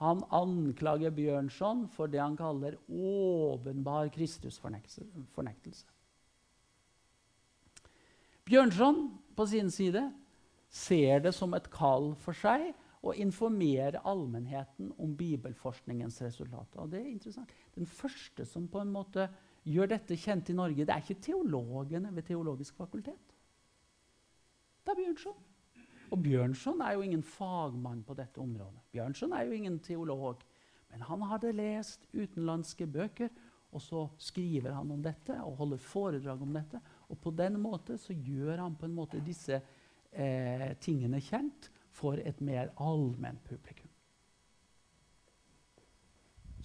han 0.01 0.21
anklager 0.35 1.13
Bjørnson 1.15 1.87
for 1.93 2.11
det 2.11 2.21
han 2.21 2.35
kaller 2.37 2.75
åpenbar 2.85 4.11
Kristusfornektelse. 4.13 5.87
Bjørnson 8.47 9.07
på 9.35 9.47
sin 9.49 9.71
side 9.73 10.03
ser 10.69 11.23
det 11.25 11.33
som 11.35 11.55
et 11.57 11.69
kall 11.73 12.11
for 12.21 12.37
seg 12.37 12.69
å 13.07 13.13
informere 13.17 14.01
allmennheten 14.07 14.91
om 15.01 15.15
bibelforskningens 15.17 16.19
resultater. 16.25 16.81
Og 16.81 16.91
det 16.91 17.01
er 17.01 17.11
interessant. 17.11 17.51
Den 17.75 17.87
første 17.89 18.45
som 18.45 18.67
på 18.69 18.81
en 18.83 18.91
måte 18.93 19.27
gjør 19.67 19.91
dette 19.91 20.17
kjent 20.19 20.49
i 20.51 20.55
Norge, 20.55 20.85
det 20.85 20.93
er 20.93 21.03
ikke 21.03 21.21
teologene 21.27 22.13
ved 22.15 22.27
Teologisk 22.27 22.77
fakultet. 22.79 23.35
Det 24.85 24.93
er 24.93 24.99
Bjørnson. 25.01 25.43
Og 26.15 26.21
Bjørnson 26.23 26.81
er 26.81 26.95
jo 26.95 27.03
ingen 27.03 27.23
fagmann 27.23 28.03
på 28.07 28.15
dette 28.15 28.39
området. 28.39 28.79
Bjørnson 28.93 29.33
er 29.35 29.43
jo 29.43 29.57
ingen 29.57 29.79
teolog. 29.83 30.45
Men 30.87 31.03
han 31.03 31.25
hadde 31.27 31.51
lest 31.55 32.07
utenlandske 32.13 32.87
bøker, 32.87 33.33
og 33.75 33.83
så 33.83 34.05
skriver 34.23 34.71
han 34.71 34.91
om 34.95 35.01
dette 35.03 35.35
og 35.43 35.57
holder 35.59 35.83
foredrag 35.83 36.45
om 36.45 36.53
dette. 36.55 36.79
Og 37.11 37.19
på 37.19 37.33
den 37.35 37.59
måte 37.59 37.97
så 37.99 38.15
gjør 38.15 38.63
han 38.63 38.77
på 38.79 38.87
en 38.87 38.95
måte 38.95 39.19
disse 39.25 39.59
eh, 39.59 40.69
tingene 40.79 41.19
kjent 41.19 41.67
for 41.91 42.21
et 42.23 42.39
mer 42.39 42.71
allment 42.79 43.43
publikum. 43.43 43.86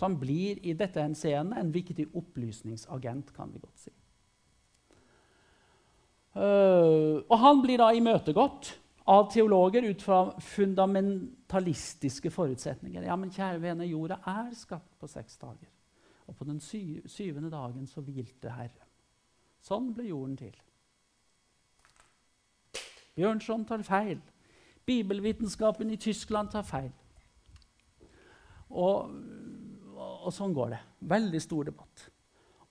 Så 0.03 0.09
han 0.09 0.16
blir 0.18 0.59
i 0.66 0.72
dette 0.74 0.98
henseende 0.98 1.61
en 1.61 1.68
viktig 1.70 2.09
opplysningsagent, 2.18 3.28
kan 3.36 3.53
vi 3.55 3.61
godt 3.62 3.84
si. 3.84 3.92
Uh, 6.34 7.22
og 7.28 7.36
han 7.38 7.61
blir 7.62 7.78
da 7.78 7.92
imøtegått 7.94 8.72
av 9.14 9.28
teologer 9.30 9.86
ut 9.86 10.03
fra 10.03 10.16
fundamentalistiske 10.42 12.32
forutsetninger. 12.34 13.05
Ja, 13.07 13.14
men 13.14 13.30
kjære 13.30 13.61
vene, 13.62 13.86
jorda 13.86 14.18
er 14.26 14.48
skapt 14.59 14.90
på 14.98 15.07
seks 15.07 15.38
dager. 15.38 15.70
Og 16.26 16.34
på 16.34 16.48
den 16.50 16.59
sy 16.59 16.98
syvende 17.07 17.53
dagen 17.55 17.86
så 17.86 18.03
hvilte 18.03 18.57
Herren. 18.57 18.90
Sånn 19.62 19.92
ble 19.94 20.09
jorden 20.09 20.34
til. 20.42 20.59
Bjørnson 23.14 23.68
tar 23.70 23.86
feil. 23.86 24.18
Bibelvitenskapen 24.82 25.94
i 25.94 26.03
Tyskland 26.09 26.50
tar 26.50 26.66
feil. 26.66 26.90
Og, 28.72 29.14
og, 30.23 30.33
sånn 30.35 30.55
går 30.57 30.75
det. 30.75 30.81
Veldig 31.12 31.41
stor 31.43 31.68
debatt. 31.68 32.07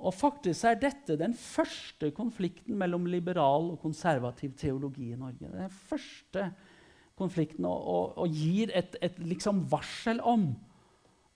Og 0.01 0.15
faktisk 0.17 0.65
er 0.65 0.79
dette 0.81 1.17
den 1.19 1.35
første 1.37 2.09
konflikten 2.17 2.77
mellom 2.79 3.05
liberal 3.09 3.69
og 3.75 3.81
konservativ 3.83 4.55
teologi 4.57 5.11
i 5.11 5.19
Norge. 5.19 5.51
Den 5.51 5.75
første 5.91 6.47
konflikten 7.19 7.67
og, 7.69 7.85
og, 7.85 8.17
og 8.23 8.33
gir 8.33 8.73
et, 8.73 8.97
et 9.03 9.19
liksom 9.21 9.61
varsel 9.69 10.23
om 10.25 10.47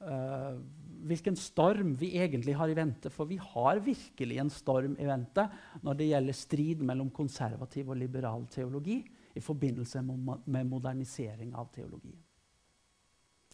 uh, 0.01 0.57
hvilken 1.05 1.37
storm 1.37 1.93
vi 1.99 2.15
egentlig 2.17 2.55
har 2.57 2.71
i 2.71 2.77
vente. 2.77 3.11
For 3.13 3.29
vi 3.29 3.37
har 3.41 3.83
virkelig 3.85 4.39
en 4.41 4.49
storm 4.53 4.95
i 4.97 5.09
vente 5.09 5.45
når 5.85 5.99
det 5.99 6.09
gjelder 6.09 6.39
strid 6.39 6.85
mellom 6.89 7.11
konservativ 7.13 7.91
og 7.93 8.01
liberal 8.01 8.47
teologi 8.49 9.03
i 9.35 9.43
forbindelse 9.43 10.01
med 10.01 10.71
modernisering 10.71 11.53
av 11.53 11.69
teologien. 11.75 12.17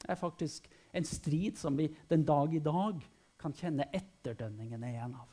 Det 0.01 0.09
er 0.09 0.19
faktisk 0.19 0.69
en 0.91 1.05
strid 1.05 1.57
som 1.57 1.77
vi 1.77 1.89
den 2.07 2.25
dag 2.25 2.55
i 2.55 2.59
dag 2.59 3.01
kan 3.41 3.53
kjenne 3.53 3.87
etterdønningene 3.95 4.91
igjen 4.91 5.15
av. 5.15 5.27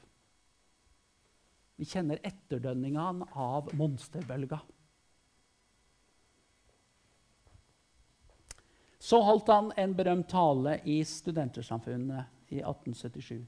Vi 1.78 1.86
kjenner 1.86 2.18
etterdønningene 2.26 3.28
av 3.38 3.70
monsterbølga. 3.78 4.58
Så 8.98 9.20
holdt 9.22 9.48
han 9.52 9.70
en 9.78 9.94
berømt 9.94 10.28
tale 10.28 10.80
i 10.90 10.98
Studentersamfunnet 11.06 12.50
i 12.52 12.58
1877. 12.60 13.46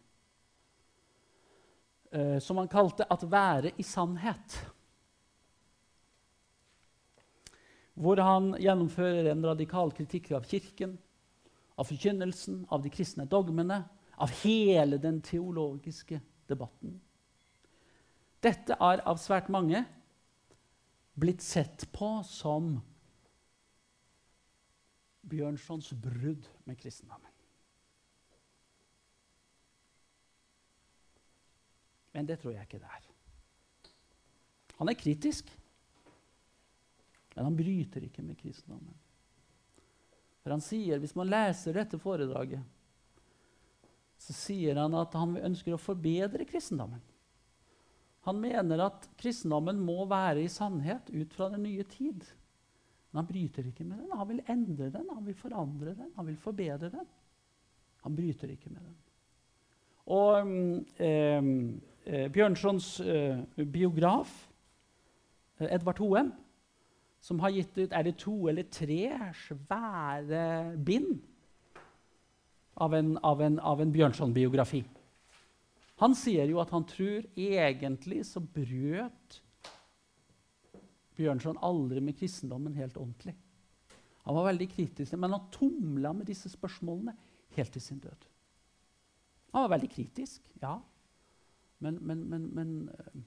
Uh, 2.11 2.39
som 2.39 2.57
han 2.57 2.71
kalte 2.71 3.05
'At 3.05 3.27
være 3.31 3.73
i 3.77 3.83
sannhet'. 3.83 4.57
Hvor 7.95 8.17
han 8.17 8.55
gjennomfører 8.59 9.31
en 9.31 9.47
radikal 9.47 9.91
kritikk 9.93 10.31
av 10.33 10.47
Kirken, 10.49 10.99
av 11.77 11.89
forkynnelsen, 11.89 12.65
av 12.69 12.83
de 12.83 12.91
kristne 12.93 13.27
dogmene 13.29 13.85
av 14.21 14.31
hele 14.43 14.99
den 14.99 15.23
teologiske 15.25 16.21
debatten. 16.49 16.99
Dette 18.45 18.77
er 18.77 19.03
av 19.09 19.21
svært 19.21 19.49
mange 19.53 19.83
blitt 21.21 21.45
sett 21.45 21.87
på 21.93 22.19
som 22.29 22.79
Bjørnsons 25.31 25.93
brudd 26.01 26.49
med 26.67 26.79
kristendommen. 26.81 27.33
Men 32.17 32.27
det 32.27 32.41
tror 32.41 32.57
jeg 32.57 32.67
ikke 32.67 32.81
det 32.83 32.91
er. 32.91 33.05
Han 34.81 34.89
er 34.91 34.99
kritisk, 34.99 35.53
men 37.37 37.47
han 37.47 37.57
bryter 37.57 38.05
ikke 38.09 38.25
med 38.27 38.41
kristendommen. 38.41 38.97
For 40.51 40.59
han 40.59 40.67
sier, 40.67 40.99
hvis 40.99 41.15
man 41.15 41.31
leser 41.31 41.79
dette 41.79 41.99
foredraget 42.03 42.67
så 44.21 44.35
sier 44.37 44.77
han 44.77 44.95
at 44.99 45.15
han 45.17 45.39
ønsker 45.41 45.75
å 45.75 45.81
forbedre 45.81 46.45
kristendommen. 46.49 47.01
Han 48.29 48.41
mener 48.43 48.83
at 48.85 49.07
kristendommen 49.21 49.81
må 49.81 50.05
være 50.09 50.43
i 50.45 50.51
sannhet 50.53 51.09
ut 51.09 51.33
fra 51.33 51.49
den 51.55 51.65
nye 51.65 51.87
tid. 51.89 52.27
Men 53.11 53.23
han 53.23 53.31
bryter 53.31 53.71
ikke 53.71 53.87
med 53.89 54.03
den. 54.03 54.13
Han 54.13 54.29
vil 54.29 54.43
endre 54.45 54.91
den, 54.93 55.09
han 55.09 55.25
vil 55.25 55.39
forandre 55.39 55.95
den, 55.97 56.11
han 56.19 56.29
vil 56.29 56.37
forbedre 56.43 56.93
den. 56.93 57.09
Han 58.05 58.17
bryter 58.17 58.53
ikke 58.53 58.75
med 58.75 58.85
den. 58.85 58.99
Og 60.11 60.53
eh, 61.01 61.49
eh, 62.05 62.29
Bjørnsons 62.35 62.93
eh, 63.01 63.41
biograf, 63.73 64.35
eh, 65.61 65.71
Edvard 65.71 66.01
Hoem, 66.05 66.33
som 67.21 67.41
har 67.45 67.53
gitt 67.53 67.77
ut 67.79 67.93
er 67.93 68.07
det 68.07 68.17
to 68.21 68.49
eller 68.49 68.69
tre 68.73 69.11
svære 69.43 70.45
bind 70.81 71.19
av 72.81 72.95
en, 72.97 73.13
av 73.19 73.43
en, 73.45 73.59
av 73.61 73.83
en 73.83 73.93
Bjørnson-biografi. 73.93 74.81
Han 76.01 76.17
sier 76.17 76.49
jo 76.49 76.63
at 76.63 76.73
han 76.73 76.87
tror 76.89 77.27
egentlig 77.37 78.23
så 78.25 78.41
brøt 78.41 79.41
Bjørnson 81.21 81.61
aldri 81.61 82.01
med 82.01 82.17
kristendommen 82.17 82.79
helt 82.81 82.97
ordentlig. 82.97 83.35
Han 84.25 84.37
var 84.39 84.49
veldig 84.49 84.69
kritisk, 84.73 85.17
men 85.21 85.35
han 85.37 85.51
tumla 85.53 86.15
med 86.17 86.29
disse 86.31 86.49
spørsmålene 86.53 87.13
helt 87.57 87.73
til 87.77 87.85
sin 87.85 88.01
død. 88.01 88.29
Han 89.53 89.67
var 89.67 89.75
veldig 89.75 89.91
kritisk, 89.93 90.49
ja. 90.63 90.79
Men, 91.85 91.99
men, 92.07 92.25
men, 92.31 92.47
men 92.55 92.73
uh, 92.89 93.21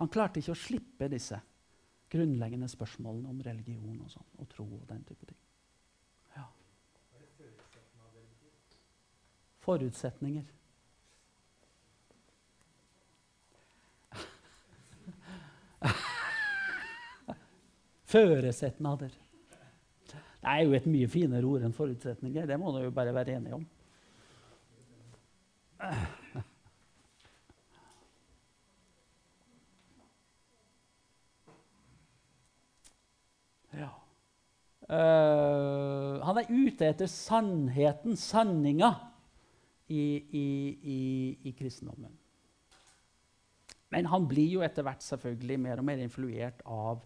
han 0.00 0.10
klarte 0.12 0.40
ikke 0.40 0.54
å 0.54 0.58
slippe 0.58 1.08
disse 1.12 1.38
grunnleggende 2.10 2.68
spørsmålene 2.72 3.28
om 3.28 3.42
religion 3.44 4.00
og, 4.00 4.10
sånn, 4.12 4.30
og 4.40 4.48
tro 4.52 4.64
og 4.64 4.88
den 4.88 5.04
type 5.08 5.26
ting. 5.28 5.38
forutsetninger. 9.68 10.42
Føresetnader. 18.12 19.10
Det 20.08 20.48
er 20.48 20.62
jo 20.64 20.72
et 20.72 20.86
mye 20.88 21.08
finere 21.12 21.44
ord 21.44 21.62
enn 21.66 21.76
forutsetninger. 21.76 22.46
Det 22.48 22.56
må 22.60 22.72
du 22.72 22.78
jo 22.86 22.90
bare 22.96 23.12
være 23.12 23.36
enige 23.36 23.54
om. 23.58 23.66
Ja. 33.76 33.90
Uh, 34.88 36.16
han 36.24 36.38
er 36.40 36.48
ute 36.48 36.86
etter 36.88 37.10
sannheten, 37.12 38.16
sanninga 38.16 38.94
i, 39.92 40.00
i, 40.32 40.48
i, 40.80 41.02
i 41.50 41.52
kristendommen. 41.58 42.14
Men 43.92 44.08
han 44.08 44.26
blir 44.28 44.48
jo 44.56 44.64
etter 44.64 44.84
hvert 44.84 45.04
selvfølgelig 45.04 45.58
mer 45.60 45.80
og 45.80 45.88
mer 45.88 46.00
influert 46.04 46.60
av, 46.64 47.04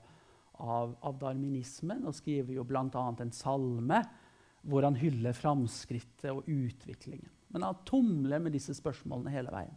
av, 0.62 0.96
av 1.02 1.18
darwinismen 1.20 2.06
og 2.06 2.16
skriver 2.18 2.56
jo 2.58 2.66
bl.a. 2.66 2.86
en 2.86 3.34
salme 3.34 4.02
hvor 4.62 4.86
han 4.86 4.98
hyller 4.98 5.34
framskrittet 5.34 6.30
og 6.30 6.46
utviklingen. 6.46 7.30
Men 7.52 7.66
han 7.66 7.82
tumler 7.86 8.42
med 8.42 8.54
disse 8.54 8.74
spørsmålene 8.78 9.34
hele 9.34 9.54
veien. 9.54 9.74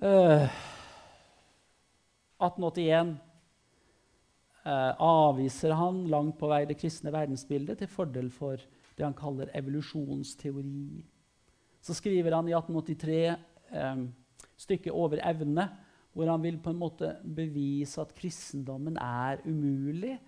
Uh, 0.00 0.48
1881 2.42 3.12
uh, 3.12 3.33
avviser 4.64 5.74
han 5.76 6.06
langt 6.08 6.38
på 6.40 6.48
vei 6.48 6.62
det 6.68 6.78
kristne 6.80 7.12
verdensbildet 7.12 7.82
til 7.82 7.90
fordel 7.90 8.30
for 8.32 8.60
det 8.96 9.04
han 9.04 9.16
kaller 9.16 9.50
evolusjonsteori. 9.56 11.04
Så 11.84 11.96
skriver 11.98 12.32
han 12.32 12.48
i 12.48 12.54
1883 12.56 13.18
eh, 13.28 14.04
stykket 14.56 14.92
'Over 14.92 15.20
evne', 15.20 15.68
hvor 16.12 16.30
han 16.30 16.42
vil 16.42 16.58
på 16.58 16.70
en 16.70 16.78
måte 16.78 17.16
bevise 17.36 18.00
at 18.00 18.14
kristendommen 18.14 18.96
er 18.96 19.42
umulig 19.44 20.18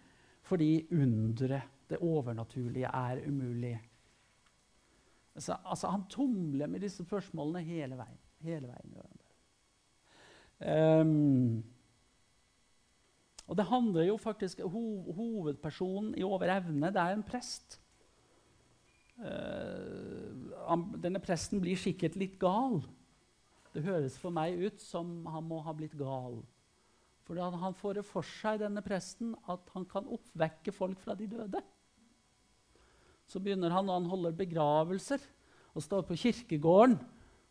fordi 0.42 0.86
underet, 0.92 1.62
det 1.90 1.98
overnaturlige, 1.98 2.86
er 2.86 3.28
umulig. 3.28 3.80
Altså, 5.34 5.56
altså, 5.64 5.88
han 5.88 6.04
tumler 6.10 6.66
med 6.66 6.80
disse 6.80 7.04
spørsmålene 7.04 7.62
hele 7.62 7.96
veien. 7.98 8.18
Hele 8.40 8.68
veien 8.68 8.94
um, 11.02 11.64
og 13.46 13.58
det 13.58 13.68
handler 13.68 14.08
jo 14.08 14.16
faktisk 14.18 14.62
ho 14.66 14.82
Hovedpersonen 15.14 16.16
i 16.18 16.24
Over 16.26 16.50
evne, 16.56 16.90
det 16.90 17.02
er 17.02 17.14
en 17.14 17.26
prest. 17.26 17.78
Uh, 19.16 20.74
denne 21.00 21.22
presten 21.22 21.62
blir 21.62 21.78
sikkert 21.78 22.18
litt 22.18 22.34
gal. 22.42 22.80
Det 23.72 23.84
høres 23.86 24.18
for 24.18 24.34
meg 24.34 24.58
ut 24.58 24.82
som 24.82 25.22
han 25.30 25.46
må 25.46 25.60
ha 25.62 25.74
blitt 25.76 25.94
gal. 25.98 26.40
For 27.26 27.38
han 27.38 27.74
får 27.74 27.98
det 27.98 28.06
for 28.06 28.26
seg, 28.26 28.60
denne 28.62 28.82
presten, 28.86 29.34
at 29.50 29.66
han 29.74 29.86
kan 29.90 30.06
oppvekke 30.10 30.74
folk 30.74 31.00
fra 31.02 31.16
de 31.18 31.26
døde. 31.30 31.62
Så 33.26 33.42
begynner 33.42 33.74
han, 33.74 33.86
når 33.88 34.00
han 34.00 34.10
holder 34.10 34.38
begravelser 34.38 35.22
og 35.74 35.82
står 35.82 36.06
på 36.06 36.18
kirkegården, 36.22 36.96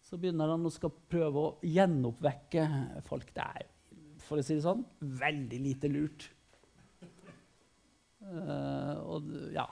så 0.05 0.19
begynner 0.21 0.53
han 0.53 0.65
å 0.65 0.71
skal 0.71 0.93
prøve 1.11 1.41
å 1.41 1.53
gjenoppvekke 1.65 2.65
folk. 3.07 3.31
Det 3.35 3.43
er, 3.43 3.67
for 4.25 4.41
å 4.41 4.45
si 4.45 4.57
det 4.57 4.65
sånn, 4.65 4.83
veldig 4.99 5.59
lite 5.61 5.91
lurt. 5.91 6.29
Uh, 8.25 8.95
og 9.05 9.27
ja 9.53 9.67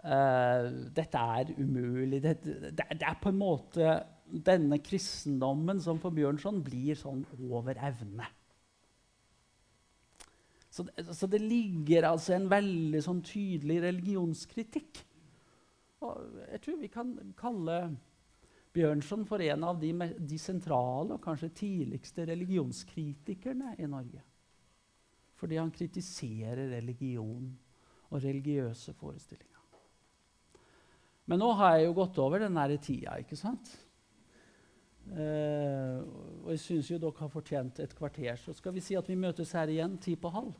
uh, 0.00 0.68
Dette 0.96 1.24
er 1.36 1.50
umulig. 1.58 2.22
Det, 2.24 2.38
det, 2.40 2.70
det, 2.72 3.04
er 3.04 3.18
på 3.20 3.28
en 3.28 3.40
måte 3.42 3.98
denne 4.24 4.78
kristendommen 4.80 5.82
som 5.82 6.00
for 6.00 6.16
Bjørnson 6.16 6.62
blir 6.64 6.96
sånn 6.98 7.20
over 7.50 7.76
evne. 7.76 8.30
Så, 10.72 10.84
så 11.12 11.28
det 11.30 11.40
ligger 11.40 12.08
altså 12.10 12.34
en 12.36 12.50
veldig 12.50 13.00
sånn 13.04 13.22
tydelig 13.24 13.78
religionskritikk. 13.84 15.04
Og 16.04 16.42
jeg 16.50 16.60
tror 16.64 16.82
vi 16.82 16.90
kan 16.92 17.14
kalle 17.38 17.78
Bjørnson 18.76 19.24
for 19.28 19.42
en 19.42 19.64
av 19.64 19.80
de, 19.80 19.92
de 20.18 20.38
sentrale 20.40 21.16
og 21.16 21.22
kanskje 21.24 21.54
tidligste 21.56 22.26
religionskritikerne 22.28 23.74
i 23.80 23.88
Norge. 23.90 24.22
Fordi 25.36 25.58
han 25.60 25.72
kritiserer 25.72 26.68
religion 26.76 27.48
og 28.10 28.22
religiøse 28.22 28.94
forestillinger. 28.96 29.52
Men 31.26 31.42
nå 31.42 31.50
har 31.58 31.76
jeg 31.76 31.88
jo 31.88 31.96
gått 31.96 32.20
over 32.22 32.44
den 32.44 32.60
tida, 32.78 33.16
ikke 33.18 33.36
sant? 33.38 33.72
Eh, 35.06 35.98
og 36.42 36.52
jeg 36.54 36.62
syns 36.62 36.90
jo 36.90 36.98
dere 37.02 37.18
har 37.20 37.30
fortjent 37.30 37.80
et 37.82 37.94
kvarter. 37.94 38.38
Så 38.38 38.54
skal 38.54 38.74
vi 38.74 38.82
si 38.82 38.96
at 38.98 39.08
vi 39.10 39.18
møtes 39.18 39.52
her 39.54 39.70
igjen 39.70 39.98
ti 40.02 40.16
på 40.18 40.30
halv. 40.30 40.54